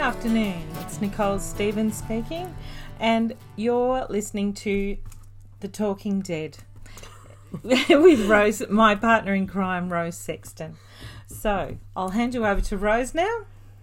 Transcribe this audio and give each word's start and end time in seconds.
afternoon. 0.00 0.62
It's 0.80 0.98
Nicole 0.98 1.38
Stevens 1.38 1.94
speaking, 1.94 2.56
and 2.98 3.34
you're 3.56 4.06
listening 4.08 4.54
to 4.54 4.96
The 5.60 5.68
Talking 5.68 6.22
Dead 6.22 6.56
with 7.62 8.26
Rose, 8.26 8.66
my 8.70 8.94
partner 8.94 9.34
in 9.34 9.46
crime, 9.46 9.92
Rose 9.92 10.16
Sexton. 10.16 10.76
So 11.26 11.76
I'll 11.94 12.08
hand 12.08 12.32
you 12.32 12.46
over 12.46 12.62
to 12.62 12.78
Rose 12.78 13.14
now. 13.14 13.40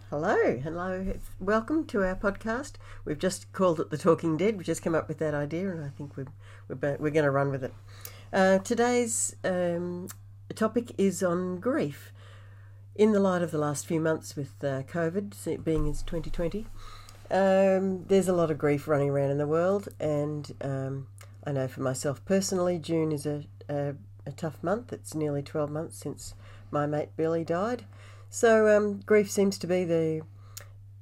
Hello, 0.09 0.58
hello. 0.58 1.14
Welcome 1.40 1.86
to 1.86 2.04
our 2.04 2.16
podcast. 2.16 2.73
We've 3.05 3.20
just 3.20 3.54
called 3.54 3.80
it 3.80 3.91
The 3.91 3.98
Talking 3.98 4.38
Dead. 4.38 4.58
We've 4.58 4.66
just 4.66 4.81
come 4.81 4.95
up 4.95 5.08
with 5.08 5.20
that 5.20 5.36
idea, 5.36 5.70
and 5.70 5.86
I 5.86 5.90
think 5.90 6.18
we're, 6.18 6.26
we're, 6.68 6.98
we're 6.98 7.12
going 7.12 7.26
to 7.26 7.31
run 7.31 7.52
with 7.52 7.63
it. 7.63 7.76
Uh, 8.34 8.58
today's 8.58 9.36
um, 9.44 10.08
topic 10.55 10.94
is 10.98 11.22
on 11.22 11.59
grief. 11.59 12.12
In 12.98 13.12
the 13.12 13.20
light 13.20 13.44
of 13.44 13.52
the 13.52 13.60
last 13.60 13.86
few 13.86 14.00
months 14.00 14.36
with 14.36 14.56
uh, 14.64 14.82
COVID 14.82 15.64
being 15.64 15.88
as 15.88 16.02
2020, 16.02 16.66
um, 17.30 18.04
there's 18.08 18.28
a 18.28 18.34
lot 18.34 18.50
of 18.50 18.58
grief 18.58 18.88
running 18.88 19.12
around 19.12 19.30
in 19.30 19.38
the 19.38 19.46
world, 19.46 19.88
and 20.00 20.52
um, 20.62 21.06
I 21.44 21.52
know 21.52 21.68
for 21.68 21.82
myself 21.82 22.26
personally, 22.26 22.80
June 22.80 23.12
is 23.12 23.28
a, 23.28 23.44
a, 23.70 23.94
a, 24.26 24.32
tough 24.32 24.64
month. 24.64 24.92
It's 24.92 25.14
nearly 25.14 25.44
12 25.44 25.70
months 25.70 25.96
since 26.00 26.34
my 26.72 26.88
mate 26.88 27.10
Billy 27.16 27.44
died. 27.44 27.86
So 28.32 28.76
um, 28.76 29.02
grief 29.06 29.30
seems 29.30 29.59
to 29.59 29.68
be 29.68 29.84
the 29.84 30.23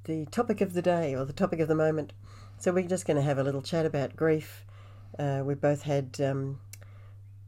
the 0.04 0.26
topic 0.26 0.60
of 0.60 0.74
the 0.74 0.82
day 0.82 1.14
or 1.14 1.24
the 1.24 1.32
topic 1.32 1.60
of 1.60 1.68
the 1.68 1.74
moment. 1.74 2.12
So 2.58 2.72
we're 2.72 2.86
just 2.86 3.06
going 3.06 3.16
to 3.16 3.22
have 3.22 3.38
a 3.38 3.42
little 3.42 3.62
chat 3.62 3.86
about 3.86 4.16
grief. 4.16 4.66
Uh, 5.18 5.40
we 5.46 5.54
both 5.54 5.84
had 5.84 6.20
um, 6.20 6.60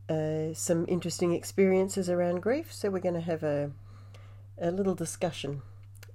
uh, 0.09 0.55
some 0.55 0.87
interesting 0.89 1.35
experiences 1.35 2.09
around 2.09 2.41
grief, 2.41 2.73
so 2.73 2.89
we're 2.89 2.99
going 3.01 3.13
to 3.13 3.21
have 3.21 3.43
a 3.43 3.73
a 4.61 4.71
little 4.71 4.95
discussion 4.95 5.63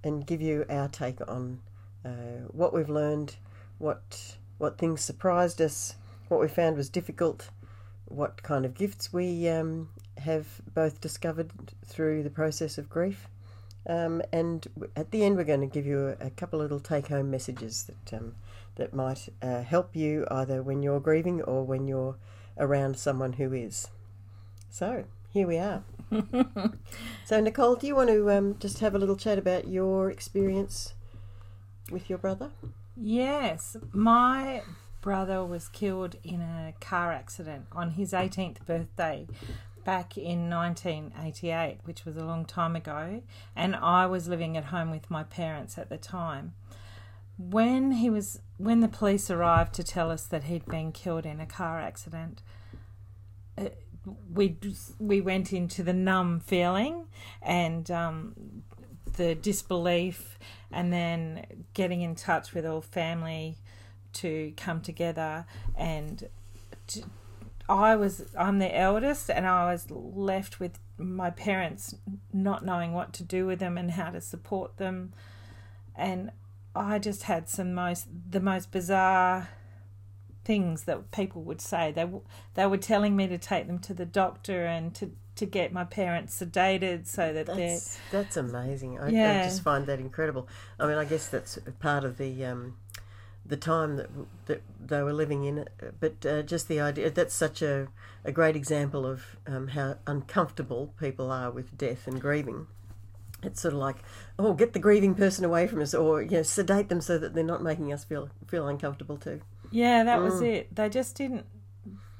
and 0.04 0.26
give 0.26 0.42
you 0.42 0.66
our 0.70 0.88
take 0.88 1.20
on 1.28 1.60
uh, 2.06 2.48
what 2.52 2.74
we've 2.74 2.90
learned, 2.90 3.36
what 3.78 4.36
what 4.58 4.78
things 4.78 5.02
surprised 5.02 5.62
us, 5.62 5.96
what 6.28 6.40
we 6.40 6.48
found 6.48 6.78
was 6.78 6.90
difficult, 6.90 7.50
what 8.06 8.44
kind 8.44 8.66
of 8.66 8.76
gifts 8.76 9.12
we 9.12 9.50
um, 9.50 9.90
have 10.18 10.62
both 10.74 11.02
discovered 11.02 11.52
through 11.86 12.24
the 12.24 12.30
process 12.30 12.78
of 12.78 12.90
grief. 12.90 13.28
Um, 13.86 14.22
and 14.32 14.66
at 14.96 15.12
the 15.12 15.26
end, 15.26 15.36
we're 15.36 15.44
going 15.44 15.62
to 15.62 15.68
give 15.68 15.86
you 15.86 16.16
a, 16.20 16.28
a 16.28 16.30
couple 16.30 16.62
of 16.62 16.66
little 16.66 16.80
take 16.80 17.08
home 17.08 17.30
messages 17.30 17.84
that, 17.86 18.18
um, 18.18 18.36
that 18.76 18.94
might 18.94 19.28
uh, 19.42 19.64
help 19.64 19.96
you 19.96 20.26
either 20.32 20.64
when 20.64 20.82
you're 20.82 21.02
grieving 21.02 21.42
or 21.42 21.64
when 21.64 21.88
you're 21.88 22.16
around 22.58 22.98
someone 22.98 23.34
who 23.34 23.52
is. 23.52 23.90
So, 24.70 25.04
here 25.34 25.48
we 25.48 25.58
are. 25.58 25.84
so, 27.26 27.42
Nicole, 27.42 27.76
do 27.76 27.88
you 27.88 27.96
want 27.96 28.10
to 28.10 28.30
um, 28.30 28.56
just 28.60 28.80
have 28.80 28.94
a 28.94 29.00
little 29.00 29.16
chat 29.16 29.40
about 29.40 29.68
your 29.68 30.12
experience 30.12 30.94
with 31.92 32.08
your 32.08 32.20
brother? 32.20 32.52
Yes, 32.96 33.76
my 33.92 34.62
brother 35.02 35.44
was 35.44 35.68
killed 35.70 36.16
in 36.24 36.40
a 36.42 36.74
car 36.80 37.12
accident 37.12 37.66
on 37.72 37.92
his 37.92 38.14
18th 38.14 38.64
birthday 38.66 39.28
back 39.84 40.18
in 40.18 40.50
1988, 40.50 41.80
which 41.84 42.06
was 42.06 42.16
a 42.16 42.24
long 42.24 42.46
time 42.46 42.76
ago, 42.76 43.24
and 43.56 43.76
I 43.76 44.06
was 44.06 44.28
living 44.28 44.56
at 44.56 44.66
home 44.66 44.92
with 44.92 45.10
my 45.10 45.24
parents 45.24 45.80
at 45.80 45.90
the 45.90 45.98
time. 45.98 46.54
When 47.38 47.94
he 47.94 48.12
was 48.12 48.40
when 48.58 48.82
the 48.82 48.88
police 48.88 49.32
arrived 49.32 49.74
to 49.74 49.84
tell 49.84 50.12
us 50.12 50.26
that 50.28 50.44
he'd 50.44 50.68
been 50.68 50.92
killed 50.92 51.26
in 51.26 51.40
a 51.40 51.48
car 51.48 51.82
accident, 51.82 52.44
we 54.34 54.58
we 55.00 55.22
went 55.22 55.54
into 55.54 55.84
the 55.84 55.94
numb 55.94 56.40
feeling 56.40 57.08
and 57.42 57.90
um, 57.92 58.64
the 59.14 59.36
disbelief, 59.36 60.38
and 60.72 60.92
then 60.92 61.46
getting 61.74 62.02
in 62.02 62.16
touch 62.16 62.54
with 62.54 62.66
all 62.66 62.82
family 62.82 63.58
to 64.14 64.54
come 64.58 64.82
together 64.82 65.46
and. 65.76 66.30
To, 66.88 67.04
I 67.70 67.96
was 67.96 68.26
I'm 68.38 68.60
the 68.60 68.78
eldest 68.78 69.30
and 69.30 69.48
I 69.48 69.72
was 69.72 69.90
left 69.90 70.60
with 70.60 70.80
my 70.98 71.30
parents 71.30 71.96
not 72.34 72.66
knowing 72.66 72.92
what 72.92 73.14
to 73.14 73.24
do 73.24 73.46
with 73.46 73.60
them 73.60 73.78
and 73.78 73.92
how 73.92 74.10
to 74.10 74.20
support 74.20 74.76
them 74.76 75.14
and 75.96 76.32
I 76.76 77.00
just 77.00 77.24
had 77.24 77.50
some 77.50 77.74
most 77.74 78.08
the 78.30 78.40
most 78.40 78.72
bizarre 78.72 79.50
things 80.46 80.84
that 80.84 81.12
people 81.12 81.42
would 81.42 81.62
say 81.62 81.92
they 81.92 82.08
they 82.56 82.66
were 82.66 82.78
telling 82.78 83.16
me 83.16 83.28
to 83.28 83.38
take 83.38 83.68
them 83.68 83.80
to 83.80 83.94
the 83.94 84.06
doctor 84.06 84.66
and 84.66 84.94
to 84.94 85.12
to 85.36 85.46
get 85.46 85.74
my 85.74 85.84
parents 85.84 86.40
sedated 86.40 87.08
so 87.08 87.34
that 87.34 87.48
that's, 87.48 87.56
they're 88.12 88.22
that's 88.24 88.38
amazing 88.38 89.00
I, 89.00 89.10
yeah. 89.10 89.42
I 89.42 89.44
just 89.44 89.64
find 89.64 89.88
that 89.88 90.00
incredible 90.00 90.48
I 90.80 90.88
mean 90.88 90.98
I 90.98 91.06
guess 91.06 91.28
that's 91.28 91.58
part 91.80 92.04
of 92.04 92.18
the 92.18 92.46
um, 92.46 92.76
the 93.46 93.58
time 93.58 93.98
that 93.98 94.10
that 94.46 94.62
they 94.80 95.02
were 95.02 95.14
living 95.14 95.44
in. 95.44 95.66
But 96.00 96.26
uh, 96.26 96.42
just 96.44 96.68
the 96.68 96.80
idea 96.80 97.10
that's 97.10 97.34
such 97.34 97.62
a, 97.62 97.88
a 98.24 98.32
great 98.32 98.56
example 98.56 99.06
of 99.06 99.38
um, 99.48 99.70
how 99.70 99.98
uncomfortable 100.08 100.94
people 101.00 101.32
are 101.32 101.52
with 101.52 101.78
death 101.78 102.08
and 102.08 102.20
grieving. 102.20 102.68
It's 103.42 103.62
sort 103.62 103.74
of 103.74 103.80
like, 103.82 103.98
oh, 104.40 104.54
get 104.54 104.72
the 104.72 104.80
grieving 104.80 105.16
person 105.16 105.44
away 105.44 105.68
from 105.68 105.82
us, 105.82 105.94
or 105.94 106.22
you 106.22 106.30
know, 106.32 106.44
sedate 106.44 106.88
them 106.88 107.02
so 107.02 107.18
that 107.18 107.34
they're 107.34 107.44
not 107.44 107.62
making 107.62 107.92
us 107.92 108.04
feel 108.04 108.30
feel 108.48 108.68
uncomfortable 108.68 109.18
too. 109.18 109.42
Yeah, 109.74 110.04
that 110.04 110.20
mm. 110.20 110.24
was 110.24 110.42
it. 110.42 110.74
They 110.76 110.88
just 110.90 111.16
didn't 111.16 111.46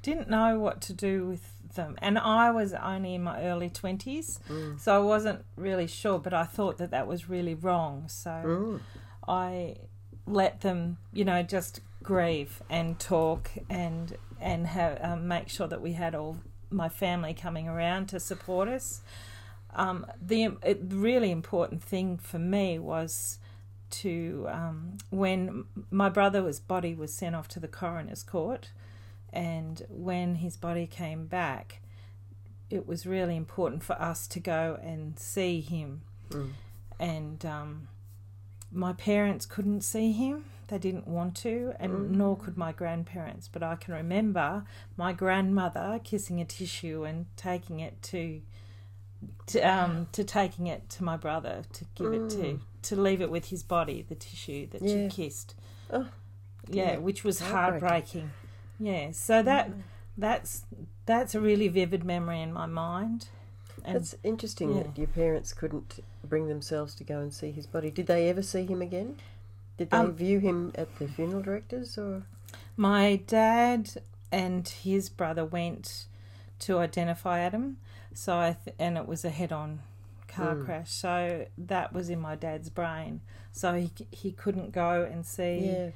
didn't 0.02 0.28
know 0.28 0.58
what 0.58 0.82
to 0.82 0.92
do 0.92 1.26
with 1.26 1.74
them, 1.74 1.96
and 2.02 2.18
I 2.18 2.50
was 2.50 2.74
only 2.74 3.14
in 3.14 3.22
my 3.22 3.42
early 3.42 3.70
twenties, 3.70 4.40
mm. 4.48 4.78
so 4.78 4.94
I 4.94 4.98
wasn't 4.98 5.44
really 5.56 5.86
sure. 5.86 6.18
But 6.18 6.34
I 6.34 6.44
thought 6.44 6.78
that 6.78 6.90
that 6.90 7.06
was 7.06 7.28
really 7.28 7.54
wrong. 7.54 8.08
So 8.08 8.30
mm. 8.30 8.80
I 9.28 9.76
let 10.26 10.62
them, 10.62 10.98
you 11.12 11.24
know, 11.24 11.42
just 11.42 11.80
grieve 12.02 12.62
and 12.68 12.98
talk 12.98 13.50
and 13.70 14.16
and 14.40 14.66
have 14.66 14.98
um, 15.00 15.28
make 15.28 15.48
sure 15.48 15.68
that 15.68 15.80
we 15.80 15.92
had 15.92 16.14
all 16.14 16.38
my 16.70 16.88
family 16.88 17.34
coming 17.34 17.68
around 17.68 18.08
to 18.08 18.20
support 18.20 18.68
us. 18.68 19.00
Um, 19.76 20.06
the 20.20 20.50
it, 20.62 20.80
really 20.88 21.30
important 21.30 21.82
thing 21.82 22.18
for 22.18 22.38
me 22.38 22.78
was 22.78 23.38
to 23.90 24.46
um, 24.50 24.98
when 25.10 25.64
my 25.90 26.08
brother's 26.08 26.60
body 26.60 26.94
was 26.94 27.12
sent 27.12 27.34
off 27.34 27.48
to 27.48 27.60
the 27.60 27.68
coroner's 27.68 28.22
court, 28.22 28.70
and 29.32 29.82
when 29.88 30.36
his 30.36 30.56
body 30.56 30.86
came 30.86 31.26
back, 31.26 31.80
it 32.70 32.86
was 32.86 33.06
really 33.06 33.36
important 33.36 33.82
for 33.82 34.00
us 34.00 34.26
to 34.28 34.40
go 34.40 34.78
and 34.82 35.18
see 35.18 35.60
him, 35.60 36.02
mm. 36.30 36.50
and 36.98 37.44
um, 37.44 37.88
my 38.72 38.92
parents 38.92 39.46
couldn't 39.46 39.82
see 39.82 40.12
him. 40.12 40.44
They 40.68 40.78
didn't 40.78 41.06
want 41.06 41.36
to, 41.36 41.74
and 41.78 41.92
mm. 41.92 42.10
nor 42.10 42.36
could 42.36 42.56
my 42.56 42.72
grandparents. 42.72 43.48
But 43.48 43.62
I 43.62 43.76
can 43.76 43.94
remember 43.94 44.64
my 44.96 45.12
grandmother 45.12 46.00
kissing 46.02 46.40
a 46.40 46.44
tissue 46.44 47.04
and 47.04 47.26
taking 47.36 47.80
it 47.80 48.02
to, 48.04 48.40
to 49.46 49.60
um 49.60 50.08
to 50.12 50.24
taking 50.24 50.66
it 50.66 50.88
to 50.90 51.04
my 51.04 51.16
brother 51.16 51.62
to 51.72 51.84
give 51.94 52.06
mm. 52.08 52.24
it 52.26 52.30
to 52.30 52.36
mm. 52.36 52.60
to 52.82 52.96
leave 52.96 53.20
it 53.20 53.30
with 53.30 53.48
his 53.48 53.62
body, 53.62 54.04
the 54.08 54.14
tissue 54.14 54.66
that 54.68 54.82
yeah. 54.82 55.08
she 55.08 55.22
kissed. 55.22 55.54
Oh, 55.90 56.08
yeah, 56.68 56.96
which 56.96 57.24
was 57.24 57.40
heartbreaking. 57.40 58.30
Yeah, 58.78 59.10
so 59.12 59.42
that 59.42 59.70
mm. 59.70 59.82
that's 60.16 60.64
that's 61.06 61.34
a 61.34 61.40
really 61.40 61.68
vivid 61.68 62.04
memory 62.04 62.40
in 62.40 62.52
my 62.52 62.66
mind. 62.66 63.28
And, 63.84 63.96
That's 63.96 64.14
interesting 64.22 64.74
yeah. 64.74 64.84
that 64.84 64.98
your 64.98 65.08
parents 65.08 65.52
couldn't 65.52 66.02
bring 66.26 66.48
themselves 66.48 66.94
to 66.96 67.04
go 67.04 67.18
and 67.18 67.32
see 67.32 67.50
his 67.50 67.66
body. 67.66 67.90
Did 67.90 68.06
they 68.06 68.30
ever 68.30 68.40
see 68.40 68.64
him 68.64 68.80
again? 68.80 69.16
Did 69.76 69.90
they 69.90 69.96
um, 69.98 70.12
view 70.12 70.38
him 70.38 70.72
at 70.74 70.98
the 70.98 71.06
funeral 71.06 71.42
directors 71.42 71.98
or? 71.98 72.22
My 72.76 73.16
dad 73.26 73.90
and 74.32 74.66
his 74.66 75.08
brother 75.08 75.44
went 75.44 76.06
to 76.60 76.78
identify 76.78 77.40
Adam, 77.40 77.76
so 78.14 78.36
I 78.36 78.56
th- 78.64 78.76
and 78.78 78.96
it 78.96 79.06
was 79.06 79.24
a 79.24 79.30
head-on 79.30 79.80
car 80.28 80.54
mm. 80.54 80.64
crash. 80.64 80.90
So 80.90 81.46
that 81.58 81.92
was 81.92 82.08
in 82.10 82.20
my 82.20 82.34
dad's 82.34 82.70
brain. 82.70 83.20
So 83.52 83.74
he 83.74 83.90
he 84.10 84.32
couldn't 84.32 84.72
go 84.72 85.08
and 85.10 85.24
see. 85.26 85.70
Yeah 85.72 85.90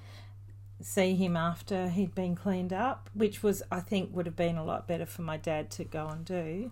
see 0.81 1.15
him 1.15 1.37
after 1.37 1.89
he'd 1.89 2.15
been 2.15 2.35
cleaned 2.35 2.73
up, 2.73 3.11
which 3.15 3.43
was 3.43 3.63
I 3.71 3.81
think 3.81 4.15
would 4.15 4.27
have 4.27 4.37
been 4.37 4.57
a 4.57 4.65
lot 4.65 4.87
better 4.87 5.07
for 5.07 5.23
my 5.23 5.37
dad 5.37 5.71
to 5.73 5.85
go 5.85 6.07
and 6.07 6.25
do. 6.25 6.71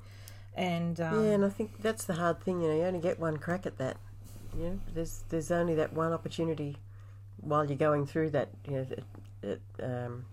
And 0.54 1.00
um, 1.00 1.24
yeah, 1.24 1.32
and 1.32 1.44
I 1.44 1.48
think 1.48 1.82
that's 1.82 2.04
the 2.04 2.14
hard 2.14 2.40
thing. 2.40 2.60
You 2.60 2.68
know, 2.68 2.76
you 2.76 2.82
only 2.82 3.00
get 3.00 3.18
one 3.18 3.36
crack 3.36 3.66
at 3.66 3.78
that. 3.78 3.96
You 4.56 4.64
know, 4.64 4.80
there's 4.94 5.24
there's 5.28 5.50
only 5.50 5.74
that 5.74 5.92
one 5.92 6.12
opportunity 6.12 6.76
while 7.40 7.66
you're 7.66 7.76
going 7.76 8.06
through 8.06 8.30
that. 8.30 8.50
You 8.66 8.72
know, 8.72 8.86
it, 8.90 9.04
it, 9.42 9.62
um, 9.82 10.24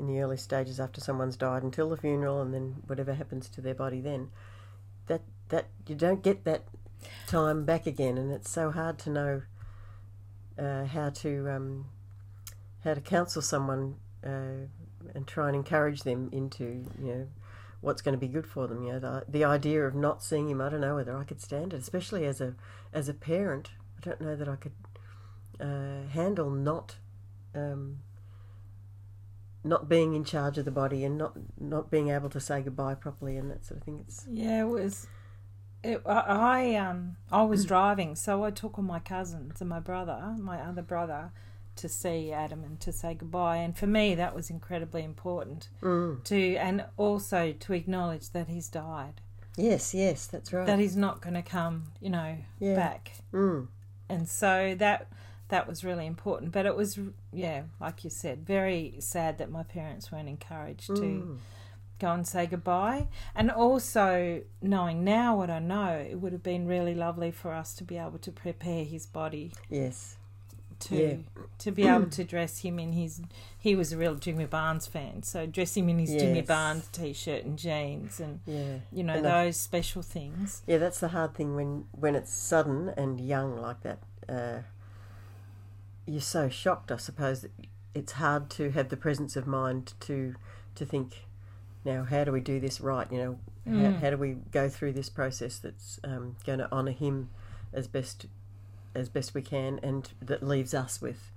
in 0.00 0.06
the 0.06 0.20
early 0.20 0.36
stages 0.36 0.80
after 0.80 1.00
someone's 1.00 1.36
died 1.36 1.62
until 1.62 1.88
the 1.88 1.96
funeral, 1.96 2.40
and 2.40 2.52
then 2.52 2.76
whatever 2.86 3.14
happens 3.14 3.48
to 3.50 3.60
their 3.60 3.74
body, 3.74 4.00
then 4.00 4.30
that 5.06 5.22
that 5.50 5.66
you 5.86 5.94
don't 5.94 6.22
get 6.22 6.44
that 6.44 6.64
time 7.26 7.64
back 7.64 7.86
again, 7.86 8.18
and 8.18 8.32
it's 8.32 8.50
so 8.50 8.70
hard 8.70 8.98
to 9.00 9.10
know 9.10 9.42
uh, 10.58 10.84
how 10.84 11.10
to 11.10 11.48
um, 11.50 11.86
how 12.84 12.94
to 12.94 13.00
counsel 13.00 13.42
someone 13.42 13.96
uh, 14.24 14.66
and 15.14 15.26
try 15.26 15.48
and 15.48 15.56
encourage 15.56 16.02
them 16.02 16.28
into 16.32 16.84
you 17.00 17.14
know 17.14 17.26
what's 17.80 18.02
going 18.02 18.14
to 18.14 18.20
be 18.20 18.28
good 18.28 18.46
for 18.46 18.66
them. 18.66 18.84
You 18.84 18.92
know, 18.92 18.98
the, 19.00 19.24
the 19.28 19.44
idea 19.44 19.86
of 19.86 19.94
not 19.94 20.22
seeing 20.22 20.50
him, 20.50 20.60
I 20.60 20.68
don't 20.68 20.80
know 20.80 20.96
whether 20.96 21.16
I 21.16 21.24
could 21.24 21.40
stand 21.40 21.72
it, 21.72 21.80
especially 21.80 22.26
as 22.26 22.40
a 22.40 22.54
as 22.92 23.08
a 23.08 23.14
parent. 23.14 23.70
I 23.98 24.08
don't 24.08 24.20
know 24.20 24.36
that 24.36 24.48
I 24.48 24.56
could 24.56 24.72
uh, 25.60 26.08
handle 26.10 26.50
not 26.50 26.96
um, 27.54 27.98
not 29.62 29.88
being 29.88 30.14
in 30.14 30.24
charge 30.24 30.58
of 30.58 30.64
the 30.64 30.70
body 30.70 31.04
and 31.04 31.18
not 31.18 31.34
not 31.58 31.90
being 31.90 32.08
able 32.08 32.30
to 32.30 32.40
say 32.40 32.62
goodbye 32.62 32.94
properly 32.94 33.36
and 33.36 33.50
that 33.50 33.64
sort 33.64 33.78
of 33.78 33.84
thing. 33.84 34.04
It's 34.06 34.26
Yeah, 34.30 34.62
it 34.62 34.68
was. 34.68 35.06
It, 35.82 36.02
I 36.06 36.20
I, 36.20 36.74
um 36.76 37.16
I 37.30 37.42
was 37.42 37.64
driving, 37.64 38.14
so 38.14 38.44
I 38.44 38.50
took 38.50 38.78
all 38.78 38.84
my 38.84 38.98
cousins 38.98 39.60
and 39.60 39.68
my 39.68 39.80
brother, 39.80 40.34
my 40.38 40.58
other 40.58 40.82
brother, 40.82 41.32
to 41.76 41.88
see 41.88 42.32
Adam 42.32 42.64
and 42.64 42.78
to 42.80 42.92
say 42.92 43.14
goodbye. 43.14 43.56
And 43.56 43.76
for 43.76 43.86
me, 43.86 44.14
that 44.14 44.34
was 44.34 44.50
incredibly 44.50 45.02
important 45.02 45.68
mm. 45.82 46.22
to, 46.24 46.56
and 46.56 46.84
also 46.96 47.52
to 47.52 47.72
acknowledge 47.72 48.30
that 48.30 48.48
he's 48.48 48.68
died, 48.68 49.22
yes, 49.56 49.94
yes, 49.94 50.26
that's 50.26 50.52
right. 50.52 50.66
that 50.66 50.78
he's 50.78 50.96
not 50.96 51.22
going 51.22 51.34
to 51.34 51.42
come, 51.42 51.92
you 52.00 52.10
know, 52.10 52.36
Yeah. 52.58 52.76
back. 52.76 53.12
mm. 53.32 53.68
And 54.08 54.28
so 54.28 54.74
that 54.78 55.06
that 55.50 55.68
was 55.68 55.84
really 55.84 56.06
important. 56.06 56.50
But 56.52 56.66
it 56.66 56.74
was, 56.76 56.98
yeah, 57.32 57.62
like 57.80 58.02
you 58.04 58.10
said, 58.10 58.44
very 58.46 58.94
sad 58.98 59.38
that 59.38 59.50
my 59.50 59.62
parents 59.62 60.10
weren't 60.10 60.28
encouraged 60.28 60.86
to 60.86 61.02
Mm. 61.02 61.38
go 61.98 62.12
and 62.12 62.26
say 62.26 62.46
goodbye. 62.46 63.08
And 63.34 63.50
also 63.50 64.42
knowing 64.62 65.04
now 65.04 65.36
what 65.36 65.50
I 65.50 65.58
know, 65.58 66.04
it 66.10 66.16
would 66.20 66.32
have 66.32 66.42
been 66.42 66.66
really 66.66 66.94
lovely 66.94 67.30
for 67.30 67.52
us 67.52 67.74
to 67.74 67.84
be 67.84 67.98
able 67.98 68.18
to 68.18 68.32
prepare 68.32 68.84
his 68.84 69.06
body 69.06 69.52
Yes, 69.68 70.16
to 70.80 70.96
Yeah. 70.96 71.16
to 71.58 71.70
be 71.70 71.86
able 71.86 72.06
to 72.18 72.24
dress 72.24 72.60
him 72.60 72.78
in 72.78 72.92
his 72.92 73.20
he 73.58 73.76
was 73.76 73.92
a 73.92 73.98
real 73.98 74.14
Jimmy 74.14 74.46
Barnes 74.46 74.86
fan, 74.86 75.22
so 75.24 75.44
dress 75.46 75.76
him 75.76 75.90
in 75.90 75.98
his 75.98 76.10
Jimmy 76.10 76.40
Barnes 76.40 76.88
t 76.90 77.12
shirt 77.12 77.44
and 77.44 77.58
jeans 77.58 78.18
and 78.20 78.40
yeah. 78.46 78.76
you 78.90 79.02
know, 79.04 79.14
And 79.14 79.24
those 79.24 79.58
special 79.58 80.00
things. 80.00 80.62
Yeah, 80.66 80.78
that's 80.78 81.00
the 81.00 81.08
hard 81.08 81.34
thing 81.34 81.54
when 81.54 81.84
when 81.92 82.14
it's 82.14 82.32
sudden 82.32 82.88
and 82.96 83.20
young 83.20 83.56
like 83.60 83.82
that. 83.82 83.98
Uh, 84.28 84.62
you're 86.06 86.20
so 86.20 86.48
shocked, 86.48 86.90
I 86.92 86.96
suppose, 86.96 87.42
that 87.42 87.52
it's 87.94 88.12
hard 88.12 88.50
to 88.50 88.70
have 88.70 88.88
the 88.88 88.96
presence 88.96 89.36
of 89.36 89.46
mind 89.46 89.94
to 90.00 90.34
to 90.76 90.84
think. 90.84 91.26
Now, 91.84 92.04
how 92.04 92.24
do 92.24 92.32
we 92.32 92.40
do 92.40 92.60
this 92.60 92.80
right? 92.80 93.10
You 93.10 93.18
know, 93.18 93.38
how, 93.66 93.72
Mm. 93.72 94.00
how 94.00 94.10
do 94.10 94.16
we 94.16 94.36
go 94.50 94.68
through 94.68 94.92
this 94.92 95.08
process 95.08 95.58
that's 95.58 95.98
um, 96.04 96.36
going 96.44 96.58
to 96.58 96.70
honour 96.72 96.92
him 96.92 97.30
as 97.72 97.86
best 97.88 98.26
as 98.94 99.08
best 99.08 99.34
we 99.34 99.42
can, 99.42 99.78
and 99.82 100.12
that 100.20 100.42
leaves 100.42 100.74
us 100.74 101.00
with 101.00 101.30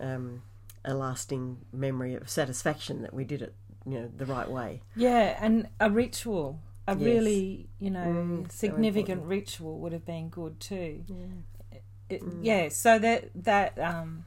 um, 0.00 0.42
a 0.84 0.94
lasting 0.94 1.58
memory 1.72 2.14
of 2.14 2.28
satisfaction 2.30 3.02
that 3.02 3.12
we 3.12 3.24
did 3.24 3.42
it, 3.42 3.54
you 3.84 3.98
know, 3.98 4.10
the 4.16 4.24
right 4.26 4.48
way. 4.50 4.80
Yeah, 4.96 5.36
and 5.40 5.68
a 5.80 5.90
ritual. 5.90 6.60
A 6.88 6.94
Yes. 6.96 7.04
really, 7.04 7.68
you 7.78 7.90
know, 7.90 8.00
Mm, 8.00 8.50
significant 8.50 9.08
important. 9.22 9.28
ritual 9.28 9.78
would 9.80 9.92
have 9.92 10.04
been 10.06 10.28
good 10.28 10.58
too. 10.60 11.04
It, 12.10 12.22
Mm. 12.22 12.38
Yeah, 12.42 12.68
so 12.68 12.98
that 12.98 13.30
that 13.44 13.78
um, 13.78 14.24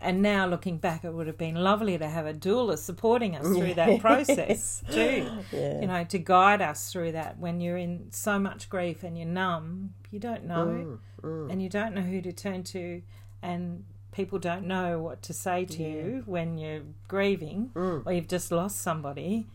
and 0.00 0.20
now 0.20 0.46
looking 0.46 0.76
back, 0.78 1.02
it 1.04 1.14
would 1.14 1.26
have 1.26 1.38
been 1.38 1.54
lovely 1.54 1.96
to 1.96 2.06
have 2.06 2.26
a 2.26 2.34
doula 2.34 2.76
supporting 2.76 3.34
us 3.36 3.46
through 3.46 3.74
that 3.74 4.00
process 4.06 4.82
too. 4.90 5.26
Yeah. 5.52 5.80
You 5.80 5.86
know, 5.86 6.04
to 6.04 6.18
guide 6.18 6.60
us 6.60 6.92
through 6.92 7.12
that 7.12 7.38
when 7.38 7.60
you're 7.60 7.78
in 7.78 8.08
so 8.10 8.38
much 8.38 8.68
grief 8.68 9.02
and 9.02 9.16
you're 9.16 9.26
numb, 9.26 9.94
you 10.10 10.18
don't 10.18 10.44
know, 10.44 10.66
Mm, 10.66 10.98
mm. 11.22 11.50
and 11.50 11.62
you 11.62 11.68
don't 11.70 11.94
know 11.94 12.02
who 12.02 12.20
to 12.20 12.32
turn 12.32 12.64
to, 12.64 13.00
and 13.42 13.84
people 14.12 14.38
don't 14.38 14.66
know 14.66 15.00
what 15.00 15.22
to 15.22 15.32
say 15.32 15.64
to 15.64 15.82
Yeah. 15.82 15.88
you 15.88 16.22
when 16.26 16.58
you're 16.58 16.82
grieving 17.08 17.70
Mm. 17.74 18.02
or 18.06 18.12
you've 18.12 18.28
just 18.28 18.52
lost 18.52 18.80
somebody. 18.82 19.46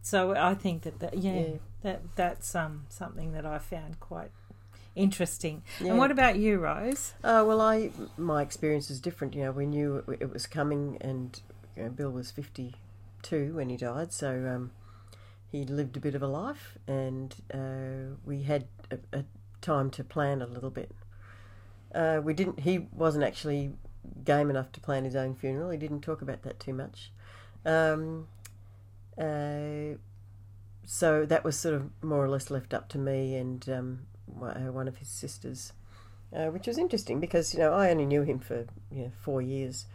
So 0.00 0.34
I 0.36 0.54
think 0.54 0.82
that, 0.82 1.00
that 1.00 1.18
yeah, 1.18 1.32
Yeah. 1.40 1.56
that 1.82 2.02
that's 2.14 2.54
um 2.54 2.84
something 2.88 3.32
that 3.32 3.44
I 3.46 3.58
found 3.58 3.98
quite 4.00 4.30
interesting. 4.94 5.62
Yeah. 5.80 5.90
And 5.90 5.98
what 5.98 6.10
about 6.10 6.36
you, 6.36 6.58
Rose? 6.58 7.14
Uh, 7.22 7.44
well, 7.46 7.60
I 7.60 7.90
my 8.16 8.42
experience 8.42 8.90
is 8.90 9.00
different. 9.00 9.34
You 9.34 9.44
know, 9.44 9.52
we 9.52 9.66
knew 9.66 10.04
it, 10.08 10.22
it 10.22 10.32
was 10.32 10.46
coming, 10.46 10.98
and 11.00 11.40
you 11.76 11.84
know, 11.84 11.88
Bill 11.90 12.10
was 12.10 12.30
fifty 12.30 12.74
two 13.22 13.54
when 13.54 13.70
he 13.70 13.76
died, 13.76 14.12
so 14.12 14.30
um, 14.54 14.72
he 15.50 15.64
lived 15.64 15.96
a 15.96 16.00
bit 16.00 16.14
of 16.14 16.22
a 16.22 16.26
life, 16.26 16.76
and 16.86 17.34
uh, 17.52 18.16
we 18.24 18.42
had 18.42 18.66
a, 18.90 18.98
a 19.18 19.24
time 19.60 19.90
to 19.90 20.04
plan 20.04 20.42
a 20.42 20.46
little 20.46 20.70
bit. 20.70 20.90
Uh, 21.94 22.20
we 22.22 22.34
didn't. 22.34 22.60
He 22.60 22.88
wasn't 22.92 23.24
actually 23.24 23.72
game 24.24 24.50
enough 24.50 24.72
to 24.72 24.80
plan 24.80 25.04
his 25.04 25.16
own 25.16 25.34
funeral. 25.34 25.70
He 25.70 25.78
didn't 25.78 26.00
talk 26.02 26.22
about 26.22 26.42
that 26.42 26.60
too 26.60 26.74
much. 26.74 27.12
Um, 27.64 28.28
uh, 29.18 29.96
so 30.86 31.24
that 31.24 31.44
was 31.44 31.58
sort 31.58 31.74
of 31.74 31.90
more 32.02 32.24
or 32.24 32.28
less 32.28 32.50
left 32.50 32.74
up 32.74 32.88
to 32.90 32.98
me 32.98 33.36
and 33.36 33.66
um, 33.68 34.00
one 34.26 34.86
uh, 34.86 34.90
of 34.90 34.98
his 34.98 35.08
sisters 35.08 35.72
uh, 36.34 36.46
which 36.46 36.66
was 36.66 36.78
interesting 36.78 37.20
because 37.20 37.54
you 37.54 37.60
know 37.60 37.72
I 37.72 37.90
only 37.90 38.06
knew 38.06 38.22
him 38.22 38.38
for 38.38 38.66
you 38.90 39.04
know, 39.04 39.12
four 39.20 39.40
years. 39.40 39.86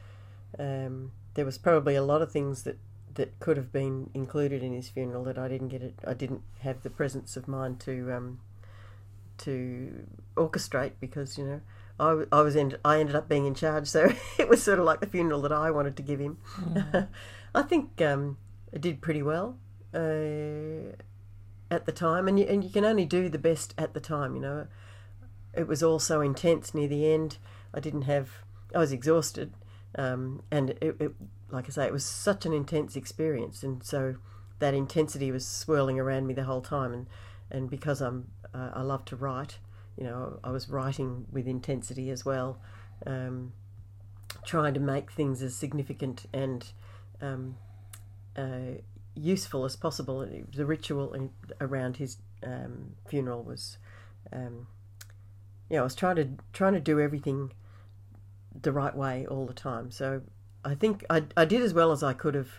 Um, 0.57 1.11
there 1.33 1.45
was 1.45 1.57
probably 1.57 1.95
a 1.95 2.03
lot 2.03 2.21
of 2.21 2.31
things 2.31 2.63
that, 2.63 2.77
that 3.13 3.39
could 3.39 3.57
have 3.57 3.71
been 3.71 4.09
included 4.13 4.63
in 4.63 4.73
his 4.73 4.89
funeral 4.89 5.23
that 5.25 5.37
I 5.37 5.47
didn't 5.47 5.67
get 5.67 5.83
it. 5.83 5.99
I 6.07 6.13
didn't 6.13 6.41
have 6.61 6.81
the 6.81 6.89
presence 6.89 7.35
of 7.35 7.47
mind 7.47 7.79
to 7.81 8.11
um, 8.13 8.39
to 9.39 10.07
orchestrate 10.35 10.93
because 10.99 11.37
you 11.37 11.45
know 11.45 11.61
I, 11.99 12.23
I 12.31 12.41
was 12.41 12.55
end, 12.55 12.77
I 12.85 12.99
ended 12.99 13.15
up 13.15 13.27
being 13.27 13.45
in 13.45 13.53
charge, 13.53 13.87
so 13.87 14.13
it 14.39 14.47
was 14.47 14.63
sort 14.63 14.79
of 14.79 14.85
like 14.85 15.01
the 15.01 15.07
funeral 15.07 15.41
that 15.41 15.51
I 15.51 15.71
wanted 15.71 15.97
to 15.97 16.03
give 16.03 16.19
him. 16.19 16.37
I 17.55 17.63
think 17.63 18.01
um, 18.01 18.37
it 18.71 18.79
did 18.79 19.01
pretty 19.01 19.23
well 19.23 19.57
uh, 19.93 20.93
at 21.71 21.85
the 21.85 21.91
time, 21.91 22.27
and 22.27 22.39
you, 22.39 22.45
and 22.45 22.63
you 22.63 22.69
can 22.69 22.85
only 22.85 23.05
do 23.05 23.29
the 23.29 23.37
best 23.37 23.73
at 23.77 23.93
the 23.93 23.99
time. 23.99 24.35
You 24.35 24.41
know, 24.41 24.67
it 25.53 25.67
was 25.67 25.83
all 25.83 25.99
so 25.99 26.21
intense 26.21 26.73
near 26.73 26.87
the 26.87 27.11
end. 27.11 27.37
I 27.73 27.79
didn't 27.79 28.03
have. 28.03 28.29
I 28.73 28.79
was 28.79 28.91
exhausted, 28.91 29.53
um, 29.95 30.43
and 30.51 30.71
it, 30.81 30.95
it, 30.99 31.11
like 31.49 31.65
I 31.67 31.69
say, 31.69 31.85
it 31.85 31.93
was 31.93 32.05
such 32.05 32.45
an 32.45 32.53
intense 32.53 32.95
experience, 32.95 33.63
and 33.63 33.83
so 33.83 34.15
that 34.59 34.73
intensity 34.73 35.31
was 35.31 35.45
swirling 35.45 35.99
around 35.99 36.27
me 36.27 36.33
the 36.33 36.43
whole 36.43 36.61
time. 36.61 36.93
And 36.93 37.07
and 37.51 37.69
because 37.69 38.01
I'm, 38.01 38.29
uh, 38.53 38.71
I 38.73 38.81
love 38.81 39.05
to 39.05 39.15
write. 39.15 39.59
You 39.97 40.05
know, 40.05 40.39
I 40.43 40.51
was 40.51 40.69
writing 40.69 41.25
with 41.31 41.47
intensity 41.47 42.09
as 42.09 42.23
well, 42.23 42.61
um, 43.05 43.53
trying 44.45 44.73
to 44.75 44.79
make 44.79 45.11
things 45.11 45.41
as 45.41 45.55
significant 45.55 46.25
and 46.31 46.65
um, 47.21 47.57
uh, 48.37 48.79
useful 49.15 49.65
as 49.65 49.75
possible. 49.75 50.27
The 50.55 50.65
ritual 50.65 51.13
in, 51.13 51.29
around 51.59 51.97
his 51.97 52.17
um, 52.43 52.95
funeral 53.07 53.43
was, 53.43 53.77
um, 54.31 54.67
yeah, 55.69 55.81
I 55.81 55.83
was 55.83 55.95
trying 55.95 56.15
to 56.17 56.29
trying 56.53 56.73
to 56.73 56.79
do 56.79 56.99
everything 56.99 57.51
the 58.61 58.71
right 58.71 58.95
way 58.95 59.25
all 59.25 59.45
the 59.45 59.53
time. 59.53 59.91
So 59.91 60.21
I 60.65 60.75
think 60.75 61.05
I, 61.09 61.23
I 61.37 61.45
did 61.45 61.61
as 61.61 61.73
well 61.73 61.91
as 61.91 62.03
I 62.03 62.13
could 62.13 62.35
have 62.35 62.49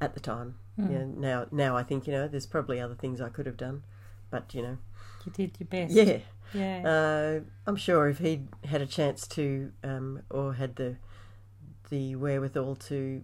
at 0.00 0.14
the 0.14 0.20
time. 0.20 0.56
Yeah, 0.78 1.04
now 1.14 1.44
now 1.52 1.76
I 1.76 1.82
think 1.82 2.06
you 2.06 2.12
know 2.14 2.26
there's 2.26 2.46
probably 2.46 2.80
other 2.80 2.94
things 2.94 3.20
I 3.20 3.28
could 3.28 3.44
have 3.44 3.58
done, 3.58 3.82
but 4.30 4.54
you 4.54 4.62
know, 4.62 4.78
You 5.26 5.32
did 5.32 5.56
your 5.60 5.66
best. 5.66 5.92
yeah. 5.92 6.18
Yeah. 6.54 6.88
Uh, 6.88 7.40
I'm 7.66 7.76
sure 7.76 8.08
if 8.08 8.18
he'd 8.18 8.48
had 8.64 8.80
a 8.80 8.86
chance 8.86 9.28
to, 9.28 9.70
um, 9.84 10.22
or 10.30 10.54
had 10.54 10.76
the 10.76 10.96
the 11.90 12.16
wherewithal 12.16 12.76
to 12.76 13.22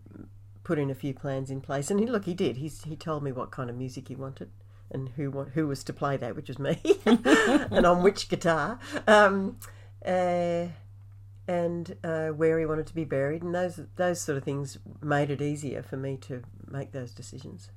put 0.66 0.80
in 0.80 0.90
a 0.90 0.94
few 0.96 1.14
plans 1.14 1.48
in 1.48 1.60
place, 1.60 1.92
and 1.92 2.00
he, 2.00 2.06
look, 2.06 2.24
he 2.24 2.34
did. 2.34 2.56
He's 2.56 2.82
he 2.82 2.96
told 2.96 3.22
me 3.22 3.30
what 3.30 3.52
kind 3.52 3.70
of 3.70 3.76
music 3.76 4.08
he 4.08 4.16
wanted 4.16 4.50
and 4.90 5.10
who 5.10 5.30
who 5.54 5.68
was 5.68 5.84
to 5.84 5.92
play 5.92 6.16
that, 6.16 6.34
which 6.34 6.48
was 6.48 6.58
me, 6.58 6.80
and 7.06 7.86
on 7.86 8.02
which 8.02 8.28
guitar, 8.28 8.80
um, 9.06 9.58
uh, 10.04 10.66
and 11.46 11.96
uh, 12.02 12.30
where 12.30 12.58
he 12.58 12.66
wanted 12.66 12.88
to 12.88 12.94
be 12.96 13.04
buried, 13.04 13.44
and 13.44 13.54
those 13.54 13.80
those 13.94 14.20
sort 14.20 14.36
of 14.38 14.42
things 14.42 14.78
made 15.00 15.30
it 15.30 15.40
easier 15.40 15.84
for 15.84 15.96
me 15.96 16.16
to 16.22 16.42
make 16.68 16.90
those 16.90 17.12
decisions. 17.12 17.70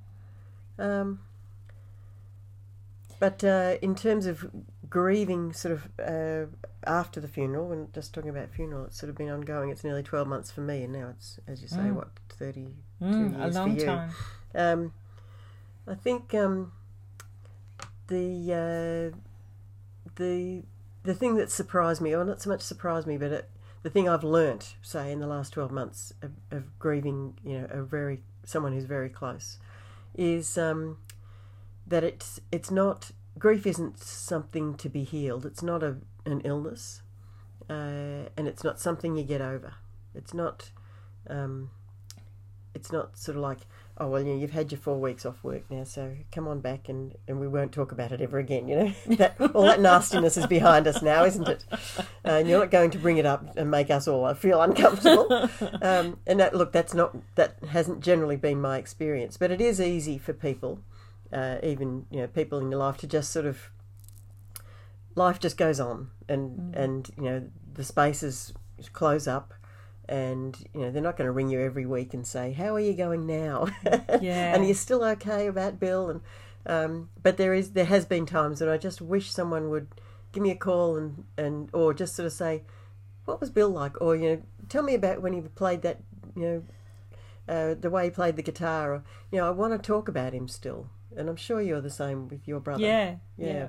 Um, 0.79 1.19
but 3.19 3.43
uh, 3.43 3.75
in 3.83 3.93
terms 3.93 4.25
of 4.25 4.49
grieving, 4.89 5.53
sort 5.53 5.73
of 5.73 5.89
uh, 5.99 6.45
after 6.85 7.19
the 7.19 7.27
funeral, 7.27 7.67
when 7.69 7.87
just 7.93 8.13
talking 8.13 8.29
about 8.29 8.49
funeral, 8.51 8.85
it's 8.85 8.97
sort 8.99 9.09
of 9.09 9.15
been 9.17 9.29
ongoing. 9.29 9.69
It's 9.69 9.83
nearly 9.83 10.03
twelve 10.03 10.27
months 10.27 10.51
for 10.51 10.61
me, 10.61 10.83
and 10.83 10.93
now 10.93 11.09
it's, 11.09 11.39
as 11.47 11.61
you 11.61 11.67
say, 11.67 11.83
Mm. 11.89 11.95
what 11.95 12.09
32 12.29 12.73
Mm, 13.01 13.35
a 13.35 13.43
years 13.43 13.57
for 13.57 13.69
you. 13.69 13.85
time. 13.85 14.09
um, 14.55 14.93
I 15.87 15.95
think 15.95 16.33
um, 16.33 16.71
the 18.07 19.13
uh, 19.13 19.17
the 20.15 20.63
the 21.03 21.13
thing 21.13 21.35
that 21.35 21.49
surprised 21.51 22.01
me, 22.01 22.13
or 22.15 22.23
not 22.25 22.41
so 22.41 22.49
much 22.49 22.61
surprised 22.61 23.07
me, 23.07 23.17
but 23.17 23.31
it, 23.31 23.49
the 23.83 23.89
thing 23.89 24.09
I've 24.09 24.23
learnt, 24.23 24.75
say, 24.81 25.11
in 25.11 25.19
the 25.19 25.27
last 25.27 25.53
twelve 25.53 25.71
months 25.71 26.13
of, 26.21 26.31
of 26.51 26.77
grieving, 26.79 27.37
you 27.43 27.59
know, 27.59 27.67
a 27.71 27.81
very 27.83 28.21
someone 28.43 28.73
who's 28.73 28.85
very 28.85 29.09
close, 29.09 29.57
is 30.15 30.57
um, 30.57 30.97
that 31.87 32.03
it's 32.03 32.39
it's 32.51 32.69
not 32.71 33.11
grief 33.39 33.65
isn't 33.65 33.99
something 33.99 34.75
to 34.75 34.89
be 34.89 35.03
healed. 35.03 35.45
It's 35.45 35.63
not 35.63 35.83
a 35.83 35.97
an 36.25 36.41
illness, 36.41 37.01
uh, 37.69 38.29
and 38.37 38.47
it's 38.47 38.63
not 38.63 38.79
something 38.79 39.15
you 39.15 39.23
get 39.23 39.41
over. 39.41 39.73
It's 40.13 40.33
not. 40.33 40.71
Um, 41.27 41.71
it's 42.75 42.91
not 42.91 43.17
sort 43.17 43.35
of 43.35 43.41
like, 43.41 43.59
oh 43.97 44.07
well, 44.07 44.21
you 44.21 44.33
know, 44.33 44.39
you've 44.39 44.51
had 44.51 44.71
your 44.71 44.79
four 44.79 44.99
weeks 44.99 45.25
off 45.25 45.43
work 45.43 45.69
now, 45.69 45.83
so 45.83 46.15
come 46.31 46.47
on 46.47 46.61
back 46.61 46.87
and, 46.87 47.15
and 47.27 47.39
we 47.39 47.47
won't 47.47 47.71
talk 47.71 47.91
about 47.91 48.11
it 48.11 48.21
ever 48.21 48.37
again. 48.37 48.67
You 48.67 48.75
know, 48.75 48.93
that 49.17 49.35
all 49.53 49.63
that 49.63 49.81
nastiness 49.81 50.37
is 50.37 50.47
behind 50.47 50.87
us 50.87 51.01
now, 51.01 51.25
isn't 51.25 51.47
it? 51.47 51.65
Uh, 51.71 52.03
and 52.23 52.47
you're 52.47 52.59
not 52.59 52.71
going 52.71 52.91
to 52.91 52.97
bring 52.97 53.17
it 53.17 53.25
up 53.25 53.57
and 53.57 53.69
make 53.69 53.89
us 53.89 54.07
all 54.07 54.33
feel 54.33 54.61
uncomfortable. 54.61 55.49
Um, 55.81 56.19
and 56.27 56.39
that 56.39 56.55
look, 56.55 56.71
that's 56.71 56.93
not 56.93 57.15
that 57.35 57.57
hasn't 57.69 58.01
generally 58.01 58.37
been 58.37 58.61
my 58.61 58.77
experience, 58.77 59.37
but 59.37 59.51
it 59.51 59.61
is 59.61 59.81
easy 59.81 60.17
for 60.17 60.33
people, 60.33 60.79
uh, 61.31 61.57
even 61.63 62.05
you 62.09 62.21
know, 62.21 62.27
people 62.27 62.59
in 62.59 62.71
your 62.71 62.79
life 62.79 62.97
to 62.97 63.07
just 63.07 63.31
sort 63.31 63.45
of 63.45 63.69
life 65.15 65.39
just 65.39 65.57
goes 65.57 65.79
on, 65.79 66.09
and 66.27 66.59
mm. 66.59 66.75
and 66.75 67.09
you 67.17 67.23
know 67.23 67.47
the 67.73 67.83
spaces 67.83 68.53
close 68.93 69.27
up 69.27 69.53
and 70.09 70.57
you 70.73 70.81
know 70.81 70.91
they're 70.91 71.01
not 71.01 71.15
going 71.15 71.27
to 71.27 71.31
ring 71.31 71.49
you 71.49 71.61
every 71.61 71.85
week 71.85 72.13
and 72.13 72.25
say 72.25 72.51
how 72.51 72.73
are 72.73 72.79
you 72.79 72.93
going 72.93 73.25
now? 73.25 73.67
Yeah. 74.21 74.53
And 74.53 74.65
you're 74.65 74.75
still 74.75 75.03
okay 75.03 75.47
about 75.47 75.79
bill 75.79 76.09
and 76.09 76.21
um, 76.65 77.09
but 77.21 77.37
there 77.37 77.53
is 77.53 77.71
there 77.71 77.85
has 77.85 78.05
been 78.05 78.25
times 78.25 78.59
that 78.59 78.67
i 78.67 78.77
just 78.77 79.01
wish 79.01 79.31
someone 79.31 79.69
would 79.69 79.87
give 80.33 80.43
me 80.43 80.51
a 80.51 80.55
call 80.55 80.97
and 80.97 81.23
and 81.37 81.69
or 81.73 81.93
just 81.93 82.15
sort 82.15 82.25
of 82.25 82.33
say 82.33 82.63
what 83.25 83.39
was 83.39 83.51
bill 83.51 83.69
like? 83.69 84.01
Or 84.01 84.15
you 84.15 84.29
know 84.29 84.41
tell 84.67 84.83
me 84.83 84.95
about 84.95 85.21
when 85.21 85.33
he 85.33 85.41
played 85.41 85.83
that 85.83 85.99
you 86.35 86.41
know 86.41 86.63
uh, 87.47 87.75
the 87.79 87.89
way 87.89 88.05
he 88.05 88.09
played 88.09 88.35
the 88.35 88.41
guitar 88.43 88.93
or 88.93 89.03
you 89.31 89.37
know 89.37 89.47
i 89.47 89.51
want 89.51 89.73
to 89.73 89.79
talk 89.79 90.07
about 90.07 90.33
him 90.33 90.47
still 90.47 90.89
and 91.15 91.29
i'm 91.29 91.35
sure 91.35 91.61
you're 91.61 91.81
the 91.81 91.89
same 91.89 92.27
with 92.27 92.47
your 92.47 92.59
brother 92.59 92.83
yeah 92.83 93.15
yeah 93.37 93.47
yeah, 93.47 93.67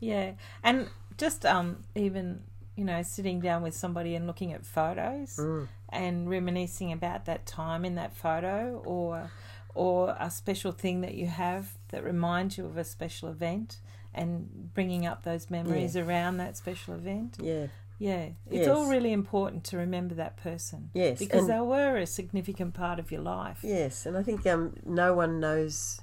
yeah. 0.00 0.32
and 0.62 0.88
just 1.16 1.44
um 1.44 1.84
even 1.94 2.42
you 2.80 2.86
know, 2.86 3.02
sitting 3.02 3.40
down 3.40 3.62
with 3.62 3.74
somebody 3.74 4.14
and 4.14 4.26
looking 4.26 4.54
at 4.54 4.64
photos 4.64 5.36
mm. 5.36 5.68
and 5.90 6.30
reminiscing 6.30 6.92
about 6.92 7.26
that 7.26 7.44
time 7.44 7.84
in 7.84 7.94
that 7.96 8.16
photo 8.16 8.82
or 8.86 9.30
or 9.74 10.16
a 10.18 10.30
special 10.30 10.72
thing 10.72 11.02
that 11.02 11.14
you 11.14 11.26
have 11.26 11.72
that 11.88 12.02
reminds 12.02 12.56
you 12.56 12.64
of 12.64 12.78
a 12.78 12.84
special 12.84 13.28
event 13.28 13.80
and 14.14 14.72
bringing 14.72 15.04
up 15.04 15.24
those 15.24 15.50
memories 15.50 15.94
yeah. 15.94 16.02
around 16.02 16.38
that 16.38 16.56
special 16.56 16.94
event. 16.94 17.36
Yeah. 17.38 17.66
Yeah, 17.98 18.30
it's 18.46 18.66
yes. 18.66 18.68
all 18.68 18.86
really 18.88 19.12
important 19.12 19.62
to 19.64 19.76
remember 19.76 20.14
that 20.14 20.38
person. 20.38 20.88
Yes, 20.94 21.18
because 21.18 21.48
they 21.48 21.60
were 21.60 21.98
a 21.98 22.06
significant 22.06 22.72
part 22.72 22.98
of 22.98 23.12
your 23.12 23.20
life. 23.20 23.58
Yes, 23.62 24.06
and 24.06 24.16
I 24.16 24.22
think 24.22 24.46
um, 24.46 24.72
no 24.86 25.12
one 25.12 25.38
knows, 25.38 26.00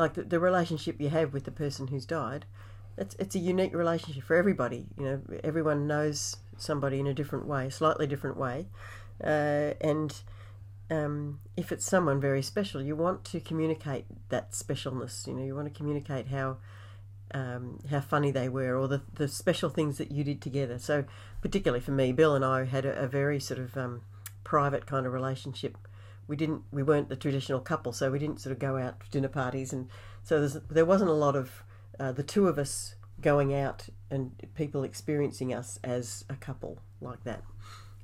like 0.00 0.14
the, 0.14 0.24
the 0.24 0.40
relationship 0.40 1.00
you 1.00 1.10
have 1.10 1.32
with 1.32 1.44
the 1.44 1.50
person 1.52 1.86
who's 1.88 2.06
died 2.06 2.44
it's 3.00 3.16
it's 3.18 3.34
a 3.34 3.38
unique 3.38 3.74
relationship 3.74 4.22
for 4.22 4.36
everybody. 4.36 4.86
You 4.98 5.04
know, 5.04 5.20
everyone 5.42 5.86
knows 5.86 6.36
somebody 6.56 7.00
in 7.00 7.06
a 7.06 7.14
different 7.14 7.46
way, 7.46 7.70
slightly 7.70 8.06
different 8.06 8.36
way, 8.36 8.66
uh, 9.24 9.72
and 9.80 10.14
um, 10.90 11.40
if 11.56 11.72
it's 11.72 11.86
someone 11.86 12.20
very 12.20 12.42
special, 12.42 12.82
you 12.82 12.94
want 12.94 13.24
to 13.26 13.40
communicate 13.40 14.04
that 14.28 14.52
specialness. 14.52 15.26
You 15.26 15.32
know, 15.32 15.44
you 15.44 15.54
want 15.54 15.72
to 15.72 15.74
communicate 15.74 16.28
how 16.28 16.58
um, 17.32 17.78
how 17.88 18.00
funny 18.00 18.30
they 18.30 18.48
were 18.48 18.76
or 18.76 18.86
the 18.86 19.02
the 19.14 19.28
special 19.28 19.70
things 19.70 19.96
that 19.98 20.12
you 20.12 20.22
did 20.22 20.42
together. 20.42 20.78
So, 20.78 21.04
particularly 21.40 21.80
for 21.80 21.92
me, 21.92 22.12
Bill 22.12 22.34
and 22.34 22.44
I 22.44 22.64
had 22.64 22.84
a, 22.84 23.04
a 23.04 23.06
very 23.06 23.40
sort 23.40 23.60
of 23.60 23.76
um, 23.78 24.02
private 24.44 24.86
kind 24.86 25.06
of 25.06 25.12
relationship. 25.14 25.78
We 26.30 26.36
didn't 26.36 26.62
we 26.70 26.84
weren't 26.84 27.08
the 27.08 27.16
traditional 27.16 27.58
couple, 27.58 27.92
so 27.92 28.10
we 28.10 28.20
didn't 28.20 28.40
sort 28.40 28.52
of 28.52 28.60
go 28.60 28.76
out 28.76 29.00
to 29.00 29.10
dinner 29.10 29.28
parties, 29.28 29.72
and 29.72 29.88
so 30.22 30.46
there 30.46 30.86
wasn't 30.86 31.10
a 31.10 31.14
lot 31.14 31.34
of 31.34 31.64
uh, 31.98 32.12
the 32.12 32.22
two 32.22 32.46
of 32.46 32.56
us 32.56 32.94
going 33.20 33.52
out 33.52 33.88
and 34.10 34.32
people 34.54 34.84
experiencing 34.84 35.52
us 35.52 35.78
as 35.82 36.24
a 36.30 36.36
couple 36.36 36.78
like 37.00 37.24
that. 37.24 37.42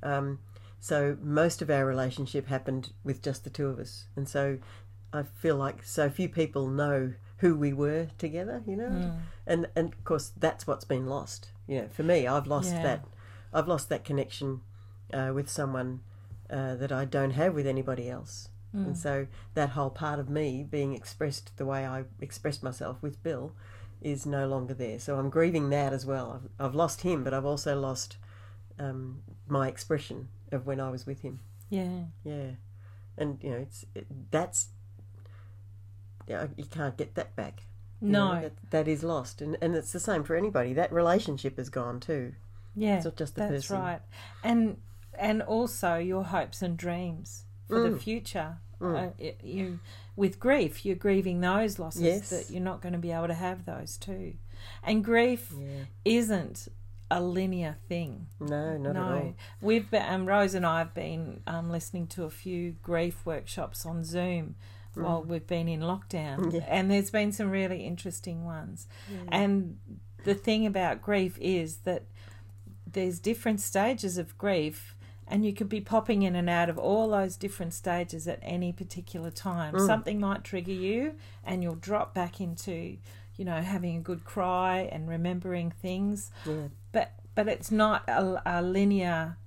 Um, 0.03 0.39
so 0.79 1.17
most 1.21 1.61
of 1.61 1.69
our 1.69 1.85
relationship 1.85 2.47
happened 2.47 2.91
with 3.03 3.23
just 3.23 3.45
the 3.45 3.49
two 3.49 3.67
of 3.67 3.79
us, 3.79 4.07
and 4.17 4.27
so 4.27 4.57
I 5.13 5.23
feel 5.23 5.55
like 5.55 5.83
so 5.83 6.09
few 6.09 6.27
people 6.27 6.67
know 6.67 7.13
who 7.37 7.55
we 7.55 7.71
were 7.71 8.07
together, 8.17 8.61
you 8.67 8.75
know, 8.75 8.89
mm. 8.89 9.19
and 9.45 9.67
and 9.73 9.93
of 9.93 10.03
course 10.03 10.33
that's 10.37 10.67
what's 10.67 10.85
been 10.85 11.05
lost. 11.05 11.51
You 11.65 11.81
know, 11.81 11.87
for 11.87 12.03
me, 12.03 12.27
I've 12.27 12.47
lost 12.47 12.73
yeah. 12.73 12.83
that. 12.83 13.05
I've 13.53 13.67
lost 13.67 13.87
that 13.89 14.03
connection 14.03 14.61
uh, 15.13 15.31
with 15.33 15.49
someone 15.49 16.01
uh, 16.49 16.75
that 16.75 16.91
I 16.91 17.05
don't 17.05 17.31
have 17.31 17.53
with 17.53 17.67
anybody 17.67 18.09
else. 18.09 18.49
Mm. 18.75 18.87
And 18.87 18.97
so 18.97 19.27
that 19.53 19.69
whole 19.69 19.89
part 19.89 20.19
of 20.19 20.29
me 20.29 20.65
being 20.69 20.93
expressed 20.93 21.55
the 21.57 21.65
way 21.65 21.85
I 21.85 22.03
expressed 22.19 22.63
myself 22.63 23.01
with 23.01 23.23
Bill 23.23 23.53
is 24.01 24.25
no 24.25 24.47
longer 24.47 24.73
there. 24.73 24.99
So 24.99 25.17
I'm 25.17 25.29
grieving 25.29 25.69
that 25.69 25.93
as 25.93 26.05
well. 26.05 26.41
I've, 26.59 26.67
I've 26.67 26.75
lost 26.75 27.01
him, 27.01 27.23
but 27.23 27.33
I've 27.33 27.45
also 27.45 27.79
lost 27.79 28.17
um, 28.77 29.21
my 29.47 29.67
expression 29.67 30.27
of 30.51 30.67
when 30.67 30.79
I 30.79 30.89
was 30.89 31.05
with 31.05 31.21
him. 31.21 31.39
Yeah. 31.69 32.03
Yeah. 32.23 32.51
And, 33.17 33.39
you 33.41 33.49
know, 33.49 33.57
it's 33.57 33.85
it, 33.95 34.05
that's, 34.29 34.67
you 36.27 36.65
can't 36.69 36.97
get 36.97 37.15
that 37.15 37.35
back. 37.35 37.63
You 38.01 38.09
no. 38.09 38.33
Know, 38.35 38.41
that, 38.41 38.53
that 38.69 38.87
is 38.87 39.03
lost. 39.03 39.41
And, 39.41 39.57
and 39.61 39.75
it's 39.75 39.91
the 39.91 39.99
same 39.99 40.23
for 40.23 40.35
anybody. 40.35 40.73
That 40.73 40.93
relationship 40.93 41.57
is 41.57 41.69
gone 41.69 41.99
too. 41.99 42.33
Yeah. 42.75 42.97
It's 42.97 43.05
not 43.05 43.15
just 43.15 43.35
the 43.35 43.41
that's 43.41 43.51
person. 43.51 43.75
That's 43.77 43.83
right. 43.83 44.01
And, 44.43 44.77
and 45.17 45.41
also 45.41 45.95
your 45.97 46.23
hopes 46.25 46.61
and 46.61 46.77
dreams 46.77 47.45
for 47.67 47.79
Mm. 47.87 47.91
the 47.93 47.99
future. 47.99 48.57
Mm. 48.79 49.13
Uh, 49.19 49.31
you 49.43 49.79
with 50.15 50.39
grief, 50.39 50.85
you're 50.85 50.95
grieving 50.95 51.41
those 51.41 51.77
losses 51.79 52.01
Yes. 52.01 52.29
that 52.31 52.49
you're 52.51 52.61
not 52.63 52.81
going 52.81 52.93
to 52.93 52.99
be 52.99 53.11
able 53.11 53.27
to 53.27 53.33
have 53.35 53.65
those 53.65 53.97
too. 53.97 54.33
And 54.83 55.03
grief 55.03 55.53
Yeah. 55.55 55.83
isn't 56.05 56.67
a 57.09 57.21
linear 57.21 57.77
thing. 57.87 58.27
No, 58.39 58.77
not 58.77 58.93
no, 58.93 59.05
at 59.17 59.23
all. 59.23 59.33
we've 59.61 59.89
been, 59.89 60.03
um, 60.11 60.25
Rose 60.25 60.53
and 60.55 60.65
I 60.65 60.79
have 60.79 60.93
been 60.93 61.41
um, 61.47 61.69
listening 61.69 62.07
to 62.07 62.23
a 62.25 62.29
few 62.29 62.71
grief 62.83 63.25
workshops 63.25 63.85
on 63.85 64.03
Zoom 64.03 64.55
while 64.95 65.23
we've 65.23 65.45
been 65.45 65.67
in 65.67 65.81
lockdown, 65.81 66.39
Mm. 66.39 66.53
Yeah. 66.53 66.65
and 66.67 66.89
there's 66.91 67.11
been 67.11 67.31
some 67.31 67.49
really 67.51 67.85
interesting 67.85 68.43
ones. 68.43 68.87
Yeah. 69.11 69.19
And 69.31 69.77
the 70.23 70.33
thing 70.33 70.65
about 70.65 71.01
grief 71.03 71.37
is 71.39 71.77
that 71.79 72.03
there's 72.91 73.19
different 73.19 73.61
stages 73.61 74.17
of 74.17 74.35
grief, 74.39 74.96
and 75.27 75.45
you 75.45 75.53
could 75.53 75.69
be 75.69 75.81
popping 75.81 76.21
in 76.23 76.35
and 76.35 76.49
out 76.49 76.69
of 76.69 76.77
all 76.77 77.09
those 77.09 77.35
different 77.35 77.73
stages 77.73 78.27
at 78.27 78.39
any 78.41 78.71
particular 78.71 79.29
time. 79.29 79.73
Mm. 79.73 79.85
Something 79.85 80.19
might 80.19 80.43
trigger 80.43 80.71
you, 80.71 81.15
and 81.43 81.61
you'll 81.61 81.75
drop 81.75 82.13
back 82.13 82.39
into, 82.39 82.97
you 83.35 83.45
know, 83.45 83.61
having 83.61 83.97
a 83.97 83.99
good 84.01 84.23
cry 84.23 84.89
and 84.91 85.07
remembering 85.09 85.71
things. 85.71 86.31
Yeah. 86.45 86.69
But 86.91 87.13
but 87.35 87.47
it's 87.47 87.71
not 87.71 88.07
a, 88.07 88.41
a 88.45 88.61
linear, 88.61 89.37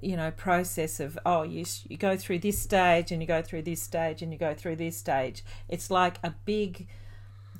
you 0.00 0.16
know, 0.16 0.30
process 0.30 1.00
of 1.00 1.18
oh 1.26 1.42
you 1.42 1.64
you 1.88 1.96
go 1.96 2.16
through 2.16 2.38
this 2.38 2.58
stage 2.58 3.10
and 3.12 3.20
you 3.20 3.26
go 3.26 3.42
through 3.42 3.62
this 3.62 3.82
stage 3.82 4.22
and 4.22 4.32
you 4.32 4.38
go 4.38 4.54
through 4.54 4.76
this 4.76 4.96
stage. 4.96 5.44
It's 5.68 5.90
like 5.90 6.18
a 6.22 6.34
big 6.44 6.86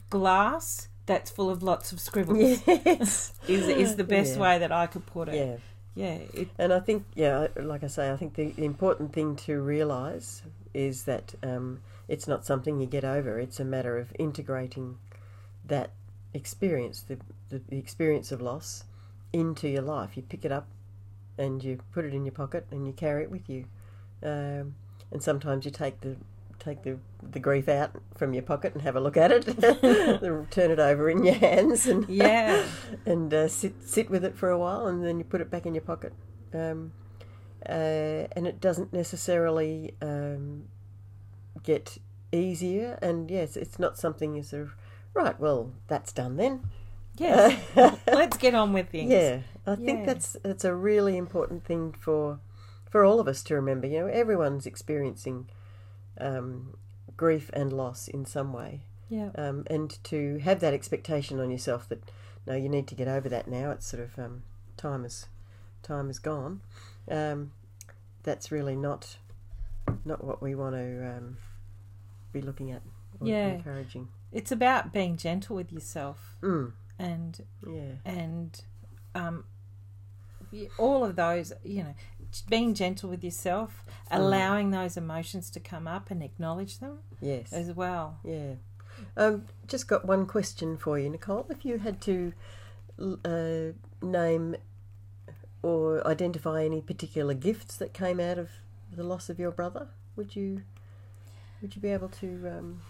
glass 0.08 0.88
that's 1.06 1.30
full 1.30 1.50
of 1.50 1.62
lots 1.62 1.92
of 1.92 2.00
scribbles. 2.00 2.62
Yes. 2.66 3.32
Is 3.48 3.68
is 3.68 3.96
the 3.96 4.04
best 4.04 4.36
Yeah. 4.36 4.42
way 4.42 4.58
that 4.60 4.70
I 4.70 4.86
could 4.86 5.06
put 5.06 5.28
it. 5.28 5.34
Yeah. 5.34 5.56
Yeah, 6.00 6.16
it, 6.32 6.48
And 6.58 6.72
I 6.72 6.80
think, 6.80 7.04
yeah, 7.14 7.48
like 7.56 7.84
I 7.84 7.86
say, 7.86 8.10
I 8.10 8.16
think 8.16 8.32
the, 8.32 8.54
important 8.56 9.12
thing 9.12 9.36
to 9.44 9.60
realise 9.60 10.40
is 10.72 11.04
that 11.04 11.34
um, 11.42 11.82
it's 12.08 12.26
not 12.26 12.46
something 12.46 12.80
you 12.80 12.86
get 12.86 13.04
over. 13.04 13.38
It's 13.38 13.60
a 13.60 13.66
matter 13.66 13.98
of 13.98 14.10
integrating 14.18 14.96
that 15.66 15.90
experience, 16.32 17.02
the, 17.02 17.18
the, 17.50 17.60
the 17.68 17.76
experience 17.76 18.32
of 18.32 18.40
loss, 18.40 18.84
into 19.34 19.68
your 19.68 19.82
life. 19.82 20.16
You 20.16 20.22
pick 20.22 20.46
it 20.46 20.52
up 20.52 20.68
and 21.36 21.62
you 21.62 21.80
put 21.92 22.06
it 22.06 22.14
in 22.14 22.24
your 22.24 22.32
pocket 22.32 22.66
and 22.70 22.86
you 22.86 22.94
carry 22.94 23.24
it 23.24 23.30
with 23.30 23.50
you. 23.50 23.66
Um, 24.22 24.76
and 25.12 25.22
sometimes 25.22 25.66
you 25.66 25.70
take 25.70 26.00
the 26.00 26.16
take 26.60 26.82
the, 26.82 26.98
the 27.22 27.40
grief 27.40 27.68
out 27.68 27.90
from 28.16 28.32
your 28.34 28.42
pocket 28.42 28.74
and 28.74 28.82
have 28.82 28.94
a 28.96 29.00
look 29.00 29.16
at 29.16 29.32
it, 29.32 29.44
turn 30.50 30.70
it 30.70 30.78
over 30.78 31.10
in 31.10 31.24
your 31.24 31.34
hands, 31.34 31.86
and 31.86 32.08
Yeah. 32.08 32.64
and 33.06 33.32
uh, 33.34 33.48
sit 33.48 33.82
sit 33.82 34.10
with 34.10 34.24
it 34.24 34.36
for 34.36 34.50
a 34.50 34.58
while, 34.58 34.86
and 34.86 35.04
then 35.04 35.18
you 35.18 35.24
put 35.24 35.40
it 35.40 35.50
back 35.50 35.66
in 35.66 35.74
your 35.74 35.82
pocket. 35.82 36.12
Um, 36.54 36.92
uh, 37.68 38.26
and 38.32 38.46
it 38.46 38.60
doesn't 38.60 38.92
necessarily 38.92 39.94
um, 40.00 40.64
get 41.62 41.98
easier. 42.32 42.98
And 43.02 43.30
yes, 43.30 43.56
it's 43.56 43.78
not 43.78 43.98
something 43.98 44.34
you 44.34 44.42
sort 44.42 44.62
of 44.62 44.74
right. 45.14 45.38
Well, 45.38 45.72
that's 45.88 46.12
done 46.12 46.36
then. 46.36 46.62
yes. 47.16 47.60
Let's 48.06 48.36
get 48.36 48.54
on 48.54 48.72
with 48.72 48.90
things. 48.90 49.10
Yeah, 49.10 49.40
I 49.66 49.74
think 49.76 50.06
that's 50.06 50.36
that's 50.42 50.64
a 50.64 50.74
really 50.74 51.16
important 51.16 51.64
thing 51.64 51.94
for 51.98 52.40
for 52.90 53.04
all 53.04 53.20
of 53.20 53.28
us 53.28 53.42
to 53.44 53.54
remember. 53.54 53.86
You 53.86 54.00
know, 54.00 54.06
everyone's 54.06 54.66
experiencing 54.66 55.48
um, 56.20 56.76
grief 57.16 57.50
and 57.52 57.72
loss 57.72 58.08
in 58.08 58.24
some 58.24 58.52
way, 58.52 58.82
Yeah. 59.08 59.30
um, 59.36 59.64
and 59.68 59.98
to 60.04 60.38
have 60.38 60.60
that 60.60 60.74
expectation 60.74 61.40
on 61.40 61.50
yourself 61.50 61.88
that 61.88 62.02
no, 62.46 62.54
you 62.54 62.68
need 62.68 62.86
to 62.88 62.94
get 62.94 63.06
over 63.08 63.28
that 63.28 63.48
now. 63.48 63.70
It's 63.70 63.86
sort 63.86 64.02
of 64.02 64.18
um, 64.18 64.42
time 64.76 65.04
is 65.04 65.26
time 65.82 66.08
is 66.10 66.18
gone. 66.18 66.60
Um, 67.10 67.52
that's 68.22 68.50
really 68.50 68.76
not 68.76 69.16
not 70.04 70.24
what 70.24 70.40
we 70.42 70.54
want 70.54 70.74
to 70.76 71.16
um, 71.16 71.36
be 72.32 72.40
looking 72.40 72.70
at. 72.70 72.82
Or 73.20 73.26
Yeah. 73.26 73.48
encouraging. 73.54 74.08
It's 74.32 74.52
about 74.52 74.92
being 74.92 75.16
gentle 75.16 75.56
with 75.56 75.72
yourself 75.72 76.36
Mm, 76.40 76.72
and 76.98 77.44
yeah. 77.66 77.92
and 78.04 78.60
um, 79.14 79.44
all 80.78 81.04
of 81.04 81.16
those, 81.16 81.52
you 81.64 81.82
know, 81.82 81.94
being 82.48 82.74
gentle 82.74 83.10
with 83.10 83.22
yourself, 83.24 83.84
Mm. 84.10 84.18
allowing 84.18 84.70
those 84.70 84.96
emotions 84.96 85.50
to 85.50 85.60
come 85.60 85.86
up 85.88 86.10
and 86.10 86.22
acknowledge 86.22 86.78
them 86.78 86.98
Yes. 87.20 87.52
as 87.52 87.72
well. 87.72 88.18
Yeah. 88.24 88.54
Um, 89.16 89.46
just 89.66 89.86
got 89.88 90.04
one 90.04 90.26
question 90.26 90.76
for 90.76 90.98
you, 90.98 91.08
Nicole. 91.08 91.46
If 91.48 91.64
you 91.64 91.78
had 91.78 92.00
to 92.02 92.32
uh, 93.24 93.72
name 94.02 94.56
or 95.62 96.06
identify 96.06 96.64
any 96.64 96.80
particular 96.80 97.34
gifts 97.34 97.76
that 97.76 97.92
came 97.94 98.20
out 98.20 98.38
of 98.38 98.50
the 98.92 99.02
loss 99.04 99.30
of 99.30 99.38
your 99.38 99.50
brother, 99.50 99.88
would 100.16 100.34
you 100.36 100.62
would 101.62 101.76
you 101.76 101.82
be 101.82 101.88
able 101.88 102.08
to? 102.08 102.48
Um, 102.58 102.82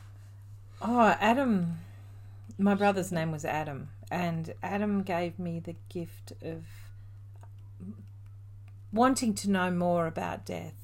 Oh, 0.82 1.14
Adam. 1.20 1.78
My 2.58 2.74
brother's 2.74 3.12
name 3.12 3.30
was 3.32 3.44
Adam, 3.44 3.90
and 4.10 4.54
Adam 4.62 5.02
gave 5.02 5.38
me 5.38 5.60
the 5.60 5.76
gift 5.88 6.32
of 6.42 6.64
wanting 8.92 9.34
to 9.34 9.50
know 9.50 9.70
more 9.70 10.06
about 10.06 10.44
death 10.44 10.74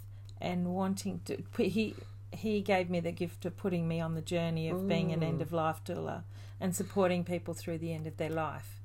and 0.41 0.75
wanting 0.75 1.21
to. 1.27 1.43
He 1.63 1.95
he 2.33 2.61
gave 2.61 2.91
me 2.91 3.01
the 3.01 3.13
gift 3.13 3.45
of 3.47 3.57
putting 3.57 3.89
me 3.89 4.01
on 4.01 4.15
the 4.15 4.21
journey 4.21 4.69
of 4.69 4.87
being 4.87 5.13
an 5.13 5.21
Mm. 5.21 5.27
end 5.29 5.43
of 5.43 5.53
life 5.53 5.83
doula 5.85 6.25
and 6.61 6.75
supporting 6.77 7.25
people 7.25 7.55
through 7.55 7.79
the 7.79 7.93
end 7.95 8.07
of 8.07 8.17
their 8.19 8.31
life, 8.31 8.81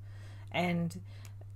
and 0.51 1.01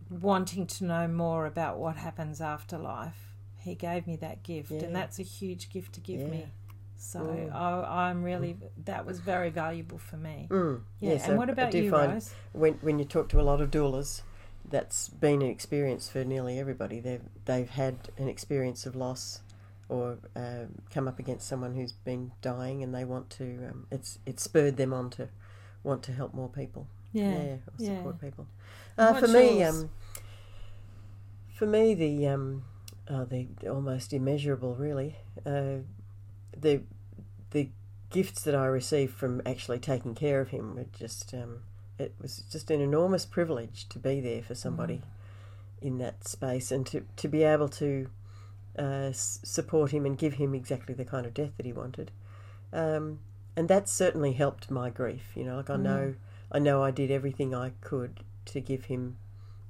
wanting 0.09 0.67
to 0.67 0.85
know 0.85 1.07
more 1.07 1.45
about 1.45 1.77
what 1.77 1.95
happens 1.95 2.41
after 2.41 2.77
life. 2.77 3.33
He 3.57 3.75
gave 3.75 4.05
me 4.07 4.15
that 4.17 4.43
gift, 4.43 4.71
Yeah. 4.71 4.83
and 4.83 4.95
that's 4.95 5.19
a 5.19 5.23
huge 5.23 5.69
gift 5.69 5.93
to 5.93 6.01
give 6.01 6.21
Yeah. 6.21 6.27
me. 6.27 6.45
So 6.97 7.19
Mm. 7.19 7.53
I, 7.53 8.07
I'm 8.09 8.23
really 8.23 8.57
that 8.85 9.05
was 9.05 9.19
very 9.19 9.49
valuable 9.49 9.97
for 9.97 10.17
me. 10.17 10.47
mm, 10.49 10.81
Yeah. 10.99 11.11
yes, 11.13 11.25
and 11.25 11.33
I- 11.33 11.37
what 11.37 11.49
I 11.49 11.53
about 11.53 11.71
do 11.71 11.79
you, 11.79 11.89
find 11.91 12.13
Rose? 12.13 12.33
when 12.53 12.73
when 12.81 12.99
you 12.99 13.05
talk 13.05 13.29
to 13.29 13.39
a 13.39 13.43
lot 13.43 13.61
of 13.61 13.71
doulas, 13.71 14.21
that's 14.69 15.09
been 15.09 15.41
an 15.41 15.49
experience 15.49 16.09
for 16.09 16.23
nearly 16.23 16.59
everybody. 16.59 16.99
They've 16.99 17.21
they've 17.45 17.69
had 17.69 18.09
an 18.17 18.27
experience 18.27 18.85
of 18.85 18.95
loss, 18.95 19.41
or 19.89 20.17
um, 20.35 20.81
come 20.91 21.07
up 21.07 21.19
against 21.19 21.47
someone 21.47 21.75
who's 21.75 21.93
been 21.93 22.31
dying, 22.41 22.83
and 22.83 22.93
they 22.93 23.05
want 23.05 23.29
to. 23.31 23.69
Um, 23.69 23.87
it's 23.91 24.19
it's 24.25 24.43
spurred 24.43 24.77
them 24.77 24.93
on 24.93 25.09
to 25.11 25.29
want 25.83 26.03
to 26.03 26.13
help 26.13 26.33
more 26.33 26.49
people. 26.49 26.87
Yeah. 27.13 27.31
yeah, 27.31 27.37
or 27.37 27.59
yeah. 27.77 27.97
support 27.97 28.19
people. 28.19 28.47
Uh, 28.97 29.13
for 29.13 29.27
me, 29.27 29.63
um, 29.63 29.89
for 31.53 31.65
me, 31.65 31.93
the 31.93 32.27
um, 32.27 32.63
oh, 33.09 33.25
the 33.25 33.47
almost 33.69 34.11
immeasurable, 34.13 34.75
really, 34.75 35.17
uh, 35.45 35.77
the 36.57 36.81
the 37.51 37.69
gifts 38.09 38.43
that 38.43 38.55
I 38.55 38.65
received 38.65 39.13
from 39.13 39.41
actually 39.45 39.79
taking 39.79 40.15
care 40.15 40.41
of 40.41 40.49
him 40.49 40.75
were 40.75 40.85
just 40.97 41.33
um, 41.33 41.61
it 41.99 42.13
was 42.21 42.43
just 42.51 42.69
an 42.71 42.81
enormous 42.81 43.25
privilege 43.25 43.87
to 43.89 43.99
be 43.99 44.19
there 44.21 44.41
for 44.41 44.55
somebody 44.55 45.01
in 45.81 45.97
that 45.99 46.27
space 46.27 46.71
and 46.71 46.85
to 46.87 47.05
to 47.15 47.27
be 47.27 47.43
able 47.43 47.69
to 47.69 48.09
uh, 48.77 49.09
s- 49.09 49.39
support 49.43 49.91
him 49.91 50.05
and 50.05 50.17
give 50.17 50.33
him 50.33 50.53
exactly 50.53 50.93
the 50.93 51.05
kind 51.05 51.25
of 51.25 51.33
death 51.33 51.51
that 51.57 51.65
he 51.65 51.71
wanted. 51.73 52.11
Um, 52.73 53.19
and 53.55 53.69
that 53.69 53.87
certainly 53.87 54.33
helped 54.33 54.69
my 54.69 54.89
grief. 54.89 55.31
You 55.35 55.45
know, 55.45 55.55
like 55.57 55.69
I 55.69 55.75
Mm. 55.77 55.81
know, 55.83 56.15
I 56.51 56.59
know 56.59 56.83
I 56.83 56.91
did 56.91 57.09
everything 57.11 57.55
I 57.55 57.71
could 57.81 58.19
to 58.45 58.59
give 58.59 58.85
him 58.85 59.15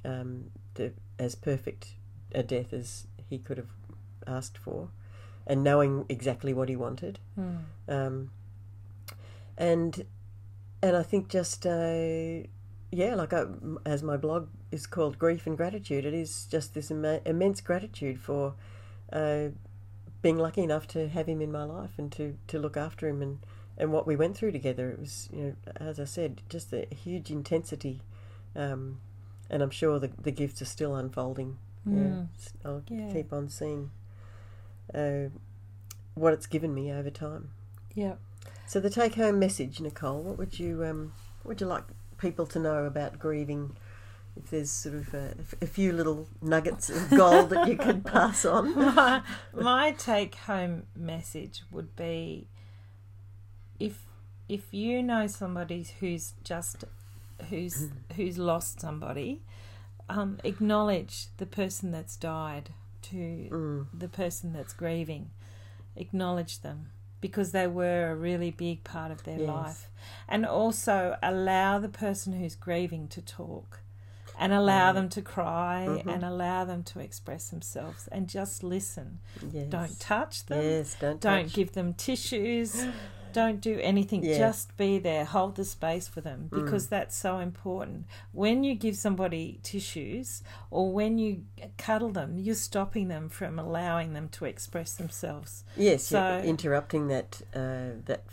um, 0.03 0.51
the, 0.73 0.93
as 1.19 1.35
perfect 1.35 1.93
a 2.33 2.41
death 2.43 2.73
as 2.73 3.05
he 3.29 3.37
could 3.37 3.57
have 3.57 3.69
asked 4.27 4.57
for, 4.57 4.89
and 5.45 5.63
knowing 5.63 6.05
exactly 6.09 6.53
what 6.53 6.67
he 6.69 6.75
wanted. 6.75 7.19
Hmm. 7.35 7.57
Um, 7.87 8.31
and 9.57 10.05
and 10.85 10.95
I 10.95 11.03
think 11.03 11.29
just 11.29 11.65
uh, 11.65 12.43
yeah, 12.91 13.15
like 13.15 13.33
I, 13.33 13.45
as 13.85 14.03
my 14.03 14.17
blog 14.17 14.49
is 14.71 14.85
called 14.87 15.17
Grief 15.17 15.47
and 15.47 15.57
Gratitude, 15.57 16.05
it 16.05 16.13
is 16.13 16.45
just 16.45 16.73
this 16.73 16.91
imma- 16.91 17.21
immense 17.25 17.59
gratitude 17.61 18.19
for 18.19 18.53
uh, 19.11 19.47
being 20.21 20.37
lucky 20.37 20.61
enough 20.61 20.87
to 20.89 21.07
have 21.09 21.27
him 21.27 21.41
in 21.41 21.51
my 21.51 21.63
life 21.63 21.91
and 21.97 22.11
to, 22.13 22.37
to 22.47 22.59
look 22.59 22.77
after 22.77 23.07
him 23.07 23.21
and, 23.21 23.39
and 23.77 23.91
what 23.91 24.05
we 24.07 24.15
went 24.15 24.37
through 24.37 24.51
together. 24.51 24.89
It 24.91 24.99
was 24.99 25.29
you 25.33 25.43
know 25.43 25.55
as 25.77 25.99
I 25.99 26.05
said, 26.05 26.41
just 26.49 26.71
a 26.73 26.85
huge 26.93 27.31
intensity, 27.31 28.01
um, 28.55 28.99
and 29.49 29.61
I'm 29.63 29.71
sure 29.71 29.99
the 29.99 30.11
the 30.21 30.31
gifts 30.31 30.61
are 30.61 30.65
still 30.65 30.95
unfolding. 30.95 31.57
Yeah, 31.85 31.93
Mm. 31.93 32.27
s- 32.37 32.53
I'll 32.63 32.83
Yeah. 32.89 33.11
keep 33.13 33.31
on 33.33 33.49
seeing 33.49 33.91
uh, 34.93 35.29
what 36.15 36.33
it's 36.33 36.47
given 36.47 36.73
me 36.73 36.91
over 36.91 37.09
time. 37.11 37.49
Yep. 37.93 38.19
So 38.67 38.79
the 38.79 38.89
take-home 38.89 39.39
message, 39.39 39.79
Nicole, 39.79 40.21
what 40.21 40.37
would 40.37 40.59
you 40.59 40.83
um, 40.83 41.13
what 41.43 41.49
would 41.49 41.61
you 41.61 41.67
like 41.67 41.83
people 42.17 42.45
to 42.47 42.59
know 42.59 42.85
about 42.85 43.19
grieving? 43.19 43.75
If 44.35 44.49
there's 44.49 44.69
sort 44.69 44.95
of 44.95 45.13
a, 45.13 45.33
a 45.61 45.65
few 45.65 45.93
little 45.93 46.27
nuggets 46.41 46.89
of 46.89 47.09
gold 47.11 47.51
that 47.51 47.69
you 47.69 47.77
could 47.77 48.03
pass 48.05 48.43
on. 48.43 48.75
my, 48.95 49.21
my 49.53 49.91
take 49.91 50.35
home 50.35 50.83
message 50.93 51.63
would 51.71 51.95
be 51.95 52.47
if 53.79 54.01
if 54.49 54.73
you 54.73 55.01
know 55.01 55.27
somebody 55.27 55.85
who's 55.99 56.33
just 56.43 56.83
who's 57.49 57.89
who's 58.15 58.37
lost 58.37 58.81
somebody 58.81 59.41
um, 60.09 60.37
acknowledge 60.43 61.27
the 61.37 61.45
person 61.45 61.91
that's 61.91 62.15
died 62.15 62.71
to 63.03 63.47
Mm, 63.51 63.85
the 63.97 64.07
person 64.07 64.53
that's 64.53 64.73
grieving 64.73 65.29
acknowledge 65.95 66.61
them 66.61 66.89
because 67.27 67.51
they 67.51 67.67
were 67.67 68.11
a 68.11 68.15
really 68.15 68.51
big 68.51 68.83
part 68.83 69.11
of 69.11 69.19
their 69.23 69.39
Yes. 69.39 69.47
life 69.47 69.89
and 70.27 70.45
also 70.45 70.97
allow 71.23 71.79
the 71.79 71.89
person 72.05 72.33
who's 72.39 72.55
grieving 72.67 73.07
to 73.07 73.21
talk 73.21 73.79
and 74.37 74.53
allow 74.53 74.91
Mm. 74.91 74.95
them 74.97 75.09
to 75.09 75.21
cry 75.21 75.85
Mhm. 75.89 76.13
and 76.13 76.23
allow 76.23 76.65
them 76.65 76.83
to 76.91 76.99
express 76.99 77.43
themselves 77.49 78.07
and 78.13 78.27
just 78.39 78.63
listen 78.63 79.07
yes. 79.51 79.67
don't 79.69 79.99
touch 79.99 80.45
them 80.45 80.61
Yes, 80.63 80.95
don't 80.99 81.19
don't 81.21 81.43
touch. 81.45 81.53
give 81.53 81.71
them 81.71 81.93
tissues 81.93 82.71
don't 83.41 83.59
do 83.61 83.75
anything 83.81 84.23
Yeah. 84.23 84.37
just 84.37 84.75
be 84.77 84.97
there 84.99 85.25
hold 85.25 85.55
the 85.55 85.65
space 85.65 86.07
for 86.07 86.21
them 86.21 86.39
Mm. 86.49 86.63
because 86.63 86.87
that's 86.87 87.15
so 87.27 87.39
important 87.39 88.05
when 88.31 88.63
you 88.63 88.73
give 88.75 88.95
somebody 88.95 89.59
tissues 89.61 90.41
or 90.71 90.91
when 90.99 91.17
you 91.17 91.43
cuddle 91.77 92.11
them 92.19 92.39
you're 92.39 92.55
stopping 92.69 93.07
them 93.09 93.27
from 93.29 93.59
allowing 93.59 94.13
them 94.13 94.29
to 94.29 94.45
express 94.45 94.93
themselves 94.93 95.63
Yes, 95.75 96.11
you're 96.11 96.21
So- 96.41 96.47
interrupting 96.53 97.07
that 97.09 97.41
uh, 97.53 97.99
that 98.05 98.23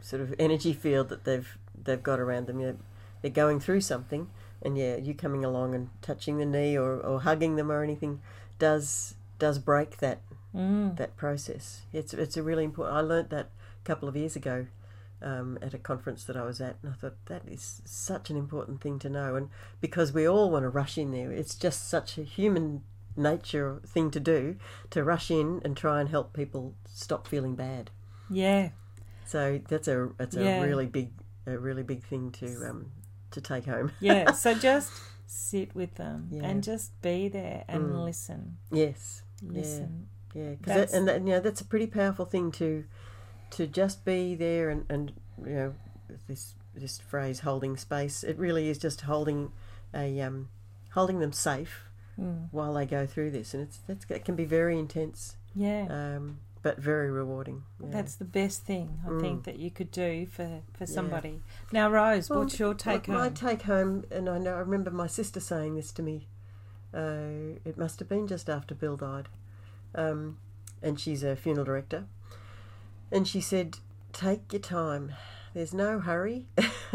sort 0.00 0.22
of 0.22 0.34
energy 0.38 0.72
field 0.72 1.08
that 1.10 1.22
they've 1.24 1.50
they've 1.84 2.02
got 2.02 2.18
around 2.18 2.46
them. 2.48 2.58
You're, 2.60 2.76
they're 3.22 3.30
going 3.44 3.60
through 3.60 3.82
something, 3.82 4.28
and 4.62 4.76
yeah, 4.76 4.96
you 4.96 5.14
coming 5.14 5.44
along 5.44 5.74
and 5.76 5.88
touching 6.02 6.38
the 6.38 6.44
knee 6.54 6.76
or, 6.76 6.98
or 7.08 7.20
hugging 7.20 7.56
them 7.56 7.70
or 7.70 7.82
anything 7.82 8.20
does 8.58 9.14
does 9.38 9.58
break 9.58 9.98
that 9.98 10.18
mm. 10.54 10.96
that 10.96 11.16
process. 11.16 11.82
It's 11.92 12.14
it's 12.14 12.36
a 12.36 12.42
really 12.42 12.64
important. 12.64 12.96
I 12.96 13.00
learnt 13.00 13.30
that 13.30 13.46
a 13.82 13.84
couple 13.84 14.08
of 14.08 14.16
years 14.16 14.36
ago 14.36 14.66
um, 15.22 15.58
at 15.62 15.74
a 15.74 15.78
conference 15.78 16.24
that 16.24 16.36
I 16.36 16.42
was 16.42 16.60
at, 16.60 16.76
and 16.82 16.92
I 16.92 16.94
thought 16.96 17.16
that 17.26 17.42
is 17.46 17.82
such 17.84 18.30
an 18.30 18.36
important 18.36 18.80
thing 18.80 18.98
to 19.00 19.08
know. 19.08 19.34
And 19.36 19.48
because 19.80 20.12
we 20.12 20.26
all 20.28 20.50
want 20.50 20.62
to 20.64 20.68
rush 20.68 20.96
in 20.98 21.10
there, 21.12 21.32
it's 21.32 21.54
just 21.54 21.88
such 21.88 22.18
a 22.18 22.22
human 22.22 22.82
nature 23.16 23.80
thing 23.84 24.10
to 24.12 24.20
do 24.20 24.54
to 24.90 25.02
rush 25.02 25.28
in 25.30 25.60
and 25.64 25.76
try 25.76 26.00
and 26.00 26.08
help 26.08 26.32
people 26.32 26.74
stop 26.86 27.26
feeling 27.26 27.56
bad. 27.56 27.90
yeah 28.30 28.68
So 29.26 29.60
that's 29.68 29.88
a 29.88 30.10
that's 30.16 30.36
a 30.36 30.44
Yeah. 30.44 30.62
really 30.62 30.86
big 30.86 31.10
a 31.46 31.58
really 31.58 31.82
big 31.82 32.04
thing 32.04 32.30
to 32.32 32.46
um, 32.70 32.92
to 33.32 33.40
take 33.40 33.64
home. 33.64 33.90
yeah 34.00 34.30
so 34.42 34.54
just 34.54 34.92
sit 35.26 35.74
with 35.74 35.96
them 35.96 36.28
Yeah. 36.30 36.44
and 36.44 36.62
just 36.62 36.92
be 37.02 37.28
there 37.28 37.64
and 37.66 37.82
Mm. 37.90 38.04
listen 38.04 38.56
yes, 38.70 39.22
listen 39.42 39.90
yeah, 40.06 40.17
because 40.32 40.58
That's- 40.66 40.92
and 40.94 41.08
that, 41.08 41.20
you 41.20 41.28
know 41.30 41.40
that's 41.40 41.60
a 41.60 41.64
pretty 41.64 41.86
powerful 41.86 42.24
thing 42.24 42.50
to 42.52 42.84
to 43.50 43.66
just 43.66 44.04
be 44.04 44.34
there 44.34 44.68
and 44.70 44.84
and 44.88 45.12
you 45.44 45.54
know 45.54 45.74
this 46.26 46.54
this 46.74 46.98
phrase 46.98 47.40
holding 47.40 47.76
space. 47.76 48.22
It 48.22 48.38
really 48.38 48.68
is 48.68 48.78
just 48.78 49.02
holding 49.02 49.52
a 49.94 50.20
um, 50.20 50.48
holding 50.92 51.18
them 51.20 51.32
safe 51.32 51.84
Mm. 52.20 52.48
while 52.50 52.74
they 52.74 52.84
go 52.84 53.06
through 53.06 53.30
this, 53.30 53.54
and 53.54 53.62
it's 53.62 53.78
that's, 53.86 54.04
it 54.10 54.24
can 54.24 54.34
be 54.34 54.44
very 54.44 54.76
intense, 54.76 55.36
yeah 55.54 55.86
um, 55.88 56.40
but 56.62 56.76
very 56.76 57.12
rewarding. 57.12 57.62
Yeah. 57.80 57.90
That's 57.92 58.16
the 58.16 58.24
best 58.24 58.64
thing 58.64 58.98
I 59.06 59.10
Mm. 59.10 59.20
think 59.20 59.44
that 59.44 59.56
you 59.60 59.70
could 59.70 59.92
do 59.92 60.26
for, 60.26 60.62
for 60.72 60.82
Yeah. 60.82 60.86
somebody. 60.86 61.42
Now, 61.70 61.88
Rose, 61.88 62.28
Well, 62.28 62.40
what's 62.40 62.58
your 62.58 62.74
take 62.74 63.06
my, 63.06 63.14
my 63.14 63.28
take 63.28 63.62
home, 63.62 64.04
and 64.10 64.28
I 64.28 64.38
know 64.38 64.56
I 64.56 64.58
remember 64.58 64.90
my 64.90 65.06
sister 65.06 65.38
saying 65.38 65.76
this 65.76 65.92
to 65.92 66.02
me. 66.02 66.26
Uh, 66.92 67.60
it 67.64 67.76
must 67.78 68.00
have 68.00 68.08
been 68.08 68.26
just 68.26 68.50
after 68.50 68.74
Bill 68.74 68.96
died, 68.96 69.28
um, 69.94 70.38
and 70.82 70.98
she's 70.98 71.22
a 71.22 71.36
funeral 71.36 71.64
director. 71.64 72.06
And 73.10 73.26
she 73.26 73.40
said, 73.40 73.78
"Take 74.12 74.52
your 74.52 74.60
time. 74.60 75.12
There's 75.54 75.74
no 75.74 76.00
hurry." 76.00 76.46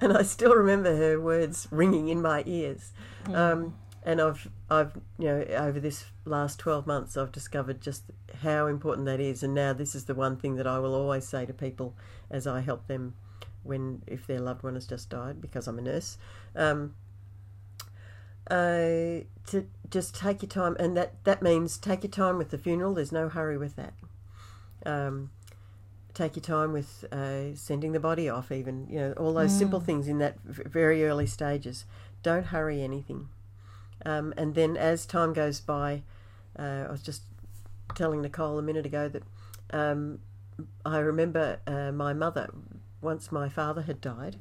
and 0.00 0.16
I 0.16 0.22
still 0.22 0.54
remember 0.54 0.96
her 0.96 1.20
words 1.20 1.68
ringing 1.70 2.08
in 2.08 2.22
my 2.22 2.42
ears. 2.46 2.92
Mm. 3.24 3.36
Um, 3.36 3.74
and 4.04 4.20
I've, 4.20 4.50
I've, 4.68 4.96
you 5.18 5.26
know, 5.26 5.44
over 5.50 5.78
this 5.78 6.06
last 6.24 6.58
twelve 6.58 6.86
months, 6.86 7.16
I've 7.16 7.32
discovered 7.32 7.80
just 7.80 8.04
how 8.42 8.66
important 8.66 9.06
that 9.06 9.20
is. 9.20 9.42
And 9.42 9.54
now 9.54 9.72
this 9.72 9.94
is 9.94 10.04
the 10.04 10.14
one 10.14 10.36
thing 10.36 10.56
that 10.56 10.66
I 10.66 10.78
will 10.78 10.94
always 10.94 11.26
say 11.26 11.46
to 11.46 11.52
people 11.52 11.96
as 12.30 12.46
I 12.46 12.60
help 12.60 12.86
them 12.86 13.14
when 13.62 14.02
if 14.06 14.26
their 14.26 14.40
loved 14.40 14.62
one 14.62 14.74
has 14.74 14.86
just 14.86 15.10
died, 15.10 15.40
because 15.40 15.66
I'm 15.66 15.78
a 15.78 15.82
nurse. 15.82 16.18
Um, 16.54 16.94
uh, 18.50 19.24
to 19.46 19.66
just 19.90 20.14
take 20.14 20.42
your 20.42 20.48
time, 20.48 20.76
and 20.78 20.96
that 20.96 21.22
that 21.24 21.42
means 21.42 21.76
take 21.78 22.02
your 22.02 22.10
time 22.10 22.38
with 22.38 22.50
the 22.50 22.58
funeral. 22.58 22.94
There's 22.94 23.12
no 23.12 23.28
hurry 23.28 23.58
with 23.58 23.76
that. 23.76 23.94
Um, 24.84 25.30
take 26.14 26.36
your 26.36 26.42
time 26.42 26.72
with 26.72 27.04
uh, 27.12 27.54
sending 27.54 27.92
the 27.92 28.00
body 28.00 28.28
off, 28.28 28.50
even 28.52 28.86
you 28.88 28.98
know 28.98 29.12
all 29.12 29.32
those 29.34 29.56
simple 29.56 29.80
things 29.80 30.08
in 30.08 30.18
that 30.18 30.38
v- 30.44 30.64
very 30.66 31.04
early 31.04 31.26
stages. 31.26 31.84
Don't 32.22 32.46
hurry 32.46 32.82
anything. 32.82 33.28
Um, 34.04 34.34
and 34.36 34.54
then 34.54 34.76
as 34.76 35.06
time 35.06 35.32
goes 35.32 35.60
by, 35.60 36.02
uh, 36.58 36.86
I 36.88 36.90
was 36.90 37.02
just 37.02 37.22
telling 37.94 38.20
Nicole 38.22 38.58
a 38.58 38.62
minute 38.62 38.86
ago 38.86 39.08
that 39.08 39.22
um, 39.70 40.18
I 40.84 40.98
remember 40.98 41.60
uh, 41.66 41.92
my 41.92 42.12
mother 42.12 42.50
once 43.00 43.30
my 43.32 43.48
father 43.48 43.82
had 43.82 44.00
died. 44.00 44.36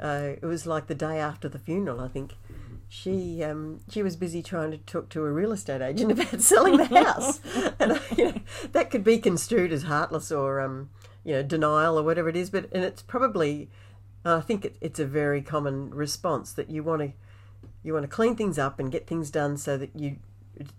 Uh, 0.00 0.32
it 0.40 0.44
was 0.44 0.66
like 0.66 0.86
the 0.86 0.94
day 0.94 1.18
after 1.18 1.48
the 1.48 1.58
funeral, 1.58 2.00
I 2.00 2.08
think. 2.08 2.34
She 2.92 3.42
um, 3.44 3.80
she 3.88 4.02
was 4.02 4.16
busy 4.16 4.42
trying 4.42 4.72
to 4.72 4.78
talk 4.78 5.08
to 5.10 5.24
a 5.24 5.30
real 5.30 5.52
estate 5.52 5.80
agent 5.80 6.10
about 6.20 6.40
selling 6.40 6.76
the 6.76 6.86
house, 6.86 7.40
and 7.78 8.00
you 8.16 8.24
know, 8.24 8.40
that 8.72 8.90
could 8.90 9.04
be 9.04 9.18
construed 9.18 9.72
as 9.72 9.84
heartless 9.84 10.32
or 10.32 10.60
um, 10.60 10.90
you 11.22 11.32
know 11.34 11.42
denial 11.44 11.96
or 11.96 12.02
whatever 12.02 12.28
it 12.28 12.36
is. 12.36 12.50
But 12.50 12.68
and 12.72 12.84
it's 12.84 13.00
probably 13.00 13.70
I 14.24 14.40
think 14.40 14.64
it, 14.64 14.76
it's 14.80 14.98
a 14.98 15.06
very 15.06 15.40
common 15.40 15.90
response 15.90 16.52
that 16.54 16.68
you 16.68 16.82
want 16.82 17.02
to 17.02 17.12
you 17.84 17.94
want 17.94 18.02
to 18.02 18.08
clean 18.08 18.34
things 18.34 18.58
up 18.58 18.80
and 18.80 18.90
get 18.90 19.06
things 19.06 19.30
done 19.30 19.56
so 19.56 19.76
that 19.76 19.94
you 19.94 20.16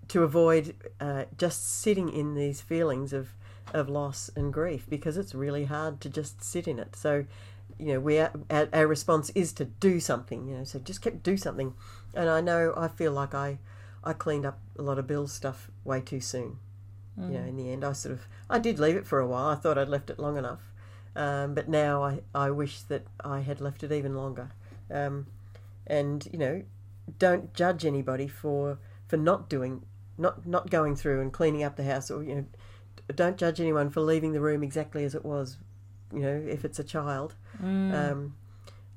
to 0.10 0.24
avoid 0.24 0.76
uh, 1.00 1.24
just 1.38 1.80
sitting 1.82 2.10
in 2.10 2.36
these 2.36 2.60
feelings 2.60 3.14
of 3.14 3.30
of 3.74 3.90
loss 3.90 4.30
and 4.36 4.54
grief 4.54 4.86
because 4.90 5.18
it's 5.18 5.34
really 5.34 5.66
hard 5.66 6.02
to 6.02 6.10
just 6.10 6.44
sit 6.44 6.68
in 6.68 6.80
it. 6.80 6.96
So, 6.96 7.26
you 7.78 7.94
know, 7.94 8.00
we 8.00 8.20
are, 8.20 8.32
our, 8.50 8.68
our 8.74 8.88
response 8.88 9.30
is 9.34 9.54
to 9.54 9.66
do 9.66 10.00
something. 10.00 10.48
You 10.48 10.58
know, 10.58 10.64
so 10.64 10.80
just 10.80 11.02
keep 11.02 11.24
do 11.24 11.38
something. 11.38 11.74
And 12.14 12.30
I 12.30 12.42
know 12.42 12.74
I 12.76 12.88
feel 12.88 13.12
like 13.12 13.34
I 13.34 13.60
I 14.04 14.14
cleaned 14.14 14.46
up 14.46 14.60
a 14.78 14.82
lot 14.82 14.98
of 15.00 15.08
Bill's 15.08 15.32
stuff 15.32 15.70
way 15.84 16.02
too 16.02 16.20
soon. 16.20 16.58
You 17.18 17.24
know, 17.40 17.46
in 17.46 17.58
the 17.58 17.72
end, 17.72 17.84
I 17.84 17.92
sort 17.94 18.14
of 18.14 18.28
I 18.50 18.58
did 18.60 18.80
leave 18.80 18.96
it 18.96 19.06
for 19.06 19.20
a 19.20 19.28
while. 19.28 19.48
I 19.48 19.56
thought 19.56 19.78
I'd 19.78 19.90
left 19.90 20.10
it 20.10 20.18
long 20.20 20.38
enough, 20.38 20.62
um, 21.16 21.54
but 21.54 21.68
now 21.70 22.04
I 22.04 22.22
I 22.34 22.50
wish 22.52 22.82
that 22.84 23.06
I 23.24 23.42
had 23.42 23.62
left 23.62 23.84
it 23.84 23.92
even 23.92 24.16
longer. 24.16 24.52
Um, 24.90 25.28
and 25.86 26.28
you 26.32 26.40
know, 26.40 26.64
don't 27.20 27.54
judge 27.54 27.86
anybody 27.86 28.28
for 28.28 28.80
for 29.08 29.18
not 29.18 29.50
doing 29.50 29.84
not 30.18 30.46
not 30.48 30.70
going 30.70 30.96
through 30.96 31.22
and 31.22 31.32
cleaning 31.34 31.64
up 31.64 31.76
the 31.76 31.84
house 31.84 32.10
or 32.10 32.24
you 32.24 32.36
know 32.36 32.46
don't 33.16 33.38
judge 33.38 33.60
anyone 33.60 33.90
for 33.90 34.02
leaving 34.02 34.32
the 34.32 34.40
room 34.40 34.64
exactly 34.64 35.04
as 35.04 35.14
it 35.16 35.26
was 35.26 35.58
you 36.14 36.20
know 36.20 36.44
if 36.48 36.64
it's 36.64 36.80
a 36.80 36.84
child 36.84 37.36
um, 37.94 38.36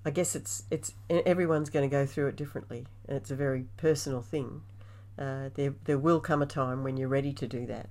i 0.04 0.10
guess 0.10 0.36
it's 0.36 0.64
it's 0.70 0.92
everyone's 1.10 1.70
going 1.70 1.88
to 1.88 1.92
go 1.92 2.04
through 2.06 2.28
it 2.28 2.36
differently 2.36 2.86
and 3.08 3.16
it's 3.16 3.30
a 3.30 3.36
very 3.36 3.66
personal 3.76 4.22
thing 4.22 4.62
uh, 5.18 5.50
there 5.54 5.74
there 5.84 5.98
will 5.98 6.20
come 6.20 6.42
a 6.42 6.46
time 6.46 6.82
when 6.82 6.96
you're 6.96 7.08
ready 7.08 7.32
to 7.32 7.46
do 7.46 7.66
that 7.66 7.88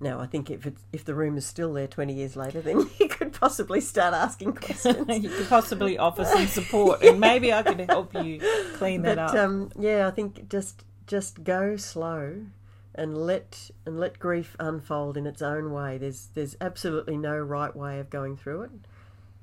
now 0.00 0.18
i 0.20 0.26
think 0.26 0.50
if 0.50 0.66
it's, 0.66 0.82
if 0.92 1.04
the 1.04 1.14
room 1.14 1.36
is 1.36 1.46
still 1.46 1.72
there 1.72 1.86
20 1.86 2.12
years 2.12 2.36
later 2.36 2.60
then 2.60 2.88
you 2.98 3.08
could 3.08 3.32
possibly 3.32 3.80
start 3.80 4.12
asking 4.14 4.52
questions 4.52 5.06
you 5.22 5.30
could 5.30 5.48
possibly 5.48 5.96
offer 5.98 6.24
some 6.24 6.46
support, 6.58 7.02
and 7.02 7.18
maybe 7.18 7.52
I 7.52 7.62
could 7.62 7.80
help 7.80 8.14
you 8.14 8.40
clean 8.74 9.02
that 9.02 9.16
but 9.16 9.30
up. 9.30 9.34
um, 9.34 9.72
yeah, 9.78 10.06
I 10.06 10.10
think 10.10 10.48
just 10.48 10.84
just 11.06 11.42
go 11.42 11.76
slow 11.76 12.46
and 12.94 13.16
let 13.16 13.70
and 13.86 13.98
let 13.98 14.18
grief 14.18 14.56
unfold 14.60 15.16
in 15.16 15.26
its 15.26 15.42
own 15.42 15.72
way. 15.72 15.96
There's 15.98 16.28
there's 16.34 16.56
absolutely 16.60 17.16
no 17.16 17.36
right 17.38 17.74
way 17.74 17.98
of 17.98 18.10
going 18.10 18.36
through 18.36 18.62
it, 18.62 18.70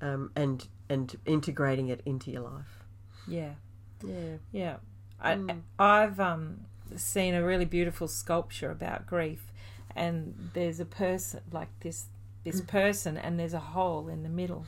um, 0.01 0.31
and 0.35 0.67
and 0.89 1.15
integrating 1.25 1.87
it 1.89 2.01
into 2.05 2.31
your 2.31 2.41
life. 2.41 2.83
yeah. 3.27 3.53
Yeah, 4.03 4.37
Yeah, 4.51 4.75
I, 5.19 5.35
Mm. 5.35 5.61
I've 5.79 6.19
um, 6.19 6.61
seen 6.95 7.33
a 7.33 7.43
really 7.43 7.65
beautiful 7.65 8.07
sculpture 8.07 8.71
about 8.71 9.07
grief, 9.07 9.51
and 9.95 10.51
there's 10.53 10.79
a 10.79 10.85
person 10.85 11.41
like 11.51 11.69
this 11.81 12.07
this 12.43 12.61
Mm. 12.61 12.67
person, 12.67 13.17
and 13.17 13.37
there's 13.39 13.53
a 13.53 13.59
hole 13.59 14.07
in 14.07 14.23
the 14.23 14.29
middle. 14.29 14.65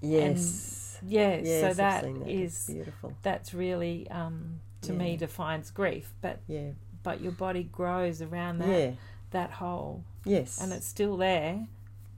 yes, 0.00 0.98
Yeah, 1.06 1.36
yes. 1.42 1.60
so 1.60 1.74
that 1.74 2.02
that. 2.04 2.28
It's 2.28 2.66
beautiful. 2.66 3.16
that's 3.22 3.52
really 3.54 4.08
um, 4.10 4.60
to 4.82 4.92
me 4.92 5.16
defines 5.16 5.70
grief. 5.70 6.12
But 6.20 6.40
Yeah, 6.46 6.70
but 7.02 7.20
your 7.20 7.32
body 7.32 7.64
grows 7.64 8.22
around 8.22 8.58
that 8.58 8.68
yeah, 8.68 8.90
that 9.32 9.50
hole, 9.52 10.04
yes, 10.24 10.60
and 10.60 10.72
it's 10.72 10.86
still 10.86 11.16
there, 11.16 11.66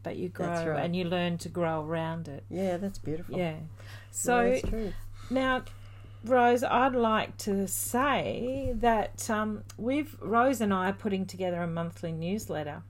but 0.02 0.16
you 0.16 0.28
grow 0.28 0.46
right. 0.66 0.84
and 0.84 0.94
you 0.94 1.04
learn 1.04 1.38
to 1.38 1.48
grow 1.48 1.82
around 1.84 2.28
it. 2.28 2.44
yeah. 2.50 2.76
That's 2.76 2.98
beautiful. 2.98 3.38
Yeah. 3.38 3.52
Yeah, 3.52 3.58
So 4.10 4.60
true. 4.64 4.92
Now, 5.30 5.62
Rose, 6.24 6.62
I'd 6.64 6.94
like 6.94 7.36
to 7.38 7.66
say 7.68 8.72
that 8.76 9.28
um, 9.30 9.64
we've 9.76 10.16
Rose 10.20 10.60
and 10.60 10.74
I 10.74 10.90
are 10.90 10.92
putting 10.92 11.26
together 11.26 11.62
a 11.62 11.66
monthly 11.66 12.12
newsletter, 12.12 12.82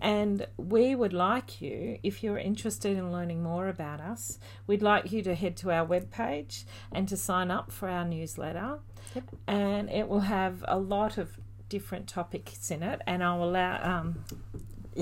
and 0.00 0.46
we 0.56 0.94
would 0.94 1.12
like 1.12 1.60
you, 1.60 1.98
if 2.02 2.22
you're 2.22 2.38
interested 2.38 2.96
in 2.96 3.12
learning 3.12 3.42
more 3.42 3.68
about 3.68 4.00
us, 4.00 4.38
we'd 4.66 4.82
like 4.82 5.12
you 5.12 5.22
to 5.22 5.34
head 5.34 5.56
to 5.58 5.70
our 5.70 5.86
webpage 5.86 6.64
and 6.92 7.08
to 7.08 7.16
sign 7.16 7.50
up 7.50 7.70
for 7.70 7.88
our 7.88 8.04
newsletter, 8.04 8.78
Yep. 9.14 9.24
and 9.46 9.90
it 9.90 10.08
will 10.08 10.20
have 10.20 10.64
a 10.66 10.78
lot 10.78 11.16
of 11.18 11.38
different 11.68 12.08
topics 12.08 12.70
in 12.70 12.82
it, 12.82 13.00
and 13.06 13.22
I'll 13.22 13.44
allow 13.44 13.98
um, 14.00 14.24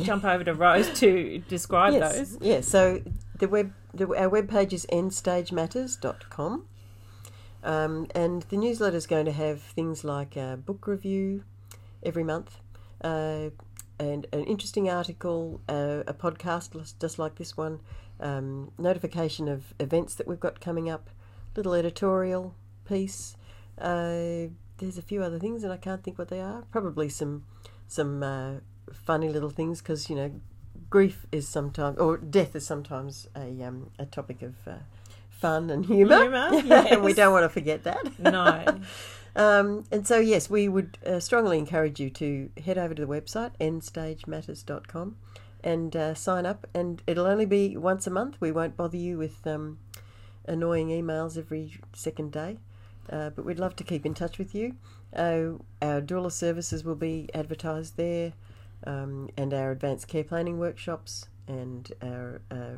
jump 0.03 0.25
over 0.25 0.45
to 0.45 0.55
Rose 0.55 0.91
to 1.01 1.43
describe 1.49 1.95
yes. 1.95 2.17
those. 2.17 2.39
Yeah, 2.41 2.61
so 2.61 3.01
the 3.39 3.49
web 3.49 3.73
the, 3.95 4.07
our 4.17 4.31
webpage 4.31 4.73
is 4.73 4.87
endstagematters.com. 4.93 6.67
Um, 7.63 8.09
and 8.15 8.43
the 8.43 8.57
newsletter 8.57 8.97
is 8.97 9.07
going 9.07 9.27
to 9.27 9.33
have 9.33 9.61
things 9.63 10.05
like 10.05 10.37
a 10.37 10.59
book 10.65 10.87
review 10.87 11.45
every 12.03 12.25
month, 12.25 12.61
uh, 13.03 13.51
and 13.99 14.27
an 14.33 14.45
interesting 14.45 14.91
article, 14.91 15.61
uh, 15.69 16.03
a 16.07 16.15
podcast 16.15 16.99
just 16.99 17.19
like 17.19 17.37
this 17.37 17.57
one, 17.57 17.81
um, 18.19 18.73
notification 18.79 19.49
of 19.49 19.75
events 19.79 20.15
that 20.17 20.27
we've 20.27 20.41
got 20.41 20.61
coming 20.61 20.91
up, 20.91 21.11
little 21.57 21.75
editorial 21.75 22.55
piece. 22.85 23.37
Uh, 23.79 24.49
there's 24.79 24.99
a 24.99 25.03
few 25.03 25.23
other 25.23 25.39
things, 25.39 25.63
and 25.63 25.73
I 25.73 25.77
can't 25.77 26.03
think 26.03 26.19
what 26.19 26.29
they 26.29 26.41
are. 26.41 26.63
Probably 26.73 27.09
some 27.09 27.45
some 27.87 28.23
uh, 28.23 28.55
funny 28.93 29.29
little 29.29 29.51
things 29.51 29.81
because 29.81 30.11
you 30.11 30.17
know 30.17 30.41
grief 30.91 31.27
is 31.31 31.47
sometimes 31.49 31.99
or 31.99 32.17
death 32.17 32.57
is 32.57 32.67
sometimes 32.67 33.29
a 33.37 33.63
um, 33.63 33.91
a 33.99 34.07
topic 34.07 34.43
of 34.43 34.55
uh, 34.67 34.79
fun 35.43 35.69
and 35.71 35.85
humour. 35.85 36.23
Humour, 36.23 36.75
and 36.91 37.03
we 37.03 37.13
don't 37.13 37.33
want 37.33 37.45
to 37.45 37.49
forget 37.49 37.85
that. 37.85 38.19
No. 38.19 38.81
Um, 39.35 39.85
and 39.91 40.07
so, 40.07 40.19
yes, 40.19 40.51
we 40.51 40.69
would 40.69 40.99
uh, 41.07 41.19
strongly 41.19 41.57
encourage 41.57 41.99
you 41.99 42.11
to 42.11 42.51
head 42.67 42.77
over 42.77 42.93
to 42.93 43.01
the 43.01 43.09
website, 43.09 43.53
endstagematters.com, 43.59 45.17
and 45.65 45.97
uh, 45.97 46.13
sign 46.13 46.45
up. 46.45 46.67
And 46.75 47.03
it'll 47.07 47.25
only 47.25 47.47
be 47.47 47.75
once 47.79 48.07
a 48.07 48.11
month. 48.11 48.37
We 48.41 48.53
won't 48.53 48.77
bother 48.77 48.99
you 48.99 49.17
with 49.17 49.47
um, 49.47 49.79
annoying 50.47 50.89
emails 50.89 51.39
every 51.39 51.81
second 51.95 52.33
day. 52.33 52.59
Uh, 53.09 53.31
but 53.31 53.47
we'd 53.47 53.59
love 53.59 53.75
to 53.77 53.85
keep 53.85 54.05
in 54.05 54.13
touch 54.13 54.37
with 54.37 54.55
you. 54.55 54.77
Uh, 55.17 55.57
our 55.81 56.03
doula 56.03 56.31
services 56.31 56.85
will 56.85 56.95
be 56.95 57.31
advertised 57.33 57.97
there, 57.97 58.35
um, 58.87 59.31
and 59.39 59.55
our 59.55 59.71
advanced 59.71 60.09
care 60.09 60.25
planning 60.25 60.59
workshops, 60.59 61.27
and 61.49 61.91
our 62.03 62.43
uh, 62.51 62.77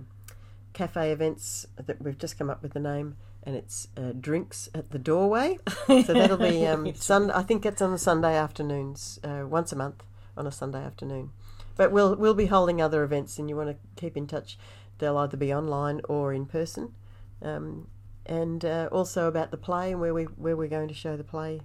cafe 0.74 1.10
events 1.10 1.66
that 1.76 2.02
we've 2.02 2.18
just 2.18 2.36
come 2.36 2.50
up 2.50 2.62
with 2.62 2.74
the 2.74 2.80
name, 2.80 3.16
and 3.42 3.56
it's 3.56 3.88
uh, 3.96 4.12
drinks 4.18 4.68
at 4.74 4.90
the 4.90 4.98
doorway. 4.98 5.58
So 5.86 6.12
that'll 6.12 6.36
be 6.36 6.66
um, 6.66 6.94
sun. 6.96 7.30
I 7.30 7.42
think 7.42 7.64
it's 7.64 7.80
on 7.80 7.92
the 7.92 7.98
Sunday 7.98 8.36
afternoons, 8.36 9.18
uh, 9.24 9.44
once 9.46 9.72
a 9.72 9.76
month 9.76 10.02
on 10.36 10.46
a 10.46 10.52
Sunday 10.52 10.82
afternoon. 10.84 11.30
But 11.76 11.92
we'll 11.92 12.14
we'll 12.16 12.34
be 12.34 12.46
holding 12.46 12.82
other 12.82 13.02
events, 13.02 13.38
and 13.38 13.48
you 13.48 13.56
want 13.56 13.70
to 13.70 13.76
keep 13.96 14.16
in 14.16 14.26
touch. 14.26 14.58
They'll 14.98 15.16
either 15.18 15.36
be 15.36 15.52
online 15.52 16.00
or 16.08 16.32
in 16.32 16.46
person, 16.46 16.94
um, 17.42 17.88
and 18.26 18.64
uh, 18.64 18.88
also 18.92 19.26
about 19.28 19.50
the 19.50 19.56
play 19.56 19.92
and 19.92 20.00
where 20.00 20.12
we 20.12 20.24
where 20.24 20.56
we're 20.56 20.68
going 20.68 20.88
to 20.88 20.94
show 20.94 21.16
the 21.16 21.24
play. 21.24 21.60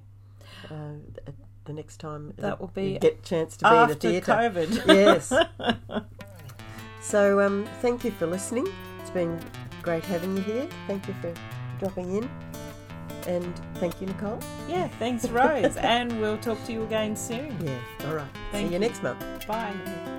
Uh, 0.69 0.95
the 1.65 1.73
next 1.73 1.97
time 1.97 2.33
That 2.37 2.59
will 2.59 2.67
be 2.67 2.97
get 2.97 3.23
chance 3.23 3.55
to 3.57 3.65
be 3.65 3.69
in 3.69 3.73
a 3.75 3.77
After 3.77 3.93
theatre. 3.95 4.31
COVID. 4.31 4.87
Yes. 4.87 5.31
so 7.01 7.39
um, 7.41 7.67
thank 7.79 8.03
you 8.03 8.11
for 8.11 8.25
listening. 8.25 8.67
It's 8.99 9.09
been 9.09 9.39
great 9.81 10.03
having 10.03 10.37
you 10.37 10.43
here. 10.43 10.67
Thank 10.87 11.07
you 11.07 11.13
for 11.21 11.33
dropping 11.79 12.15
in. 12.17 12.29
And 13.27 13.59
thank 13.75 13.99
you, 14.01 14.07
Nicole. 14.07 14.39
Yeah, 14.67 14.87
thanks, 14.99 15.27
Rose. 15.29 15.75
and 15.77 16.19
we'll 16.21 16.37
talk 16.37 16.63
to 16.65 16.71
you 16.71 16.83
again 16.83 17.15
soon. 17.15 17.55
Yeah, 17.61 17.79
all 18.07 18.15
right. 18.15 18.27
Thank 18.51 18.67
See 18.69 18.73
you 18.75 18.79
you. 18.81 18.87
next 18.87 19.03
month. 19.03 19.47
Bye. 19.47 20.18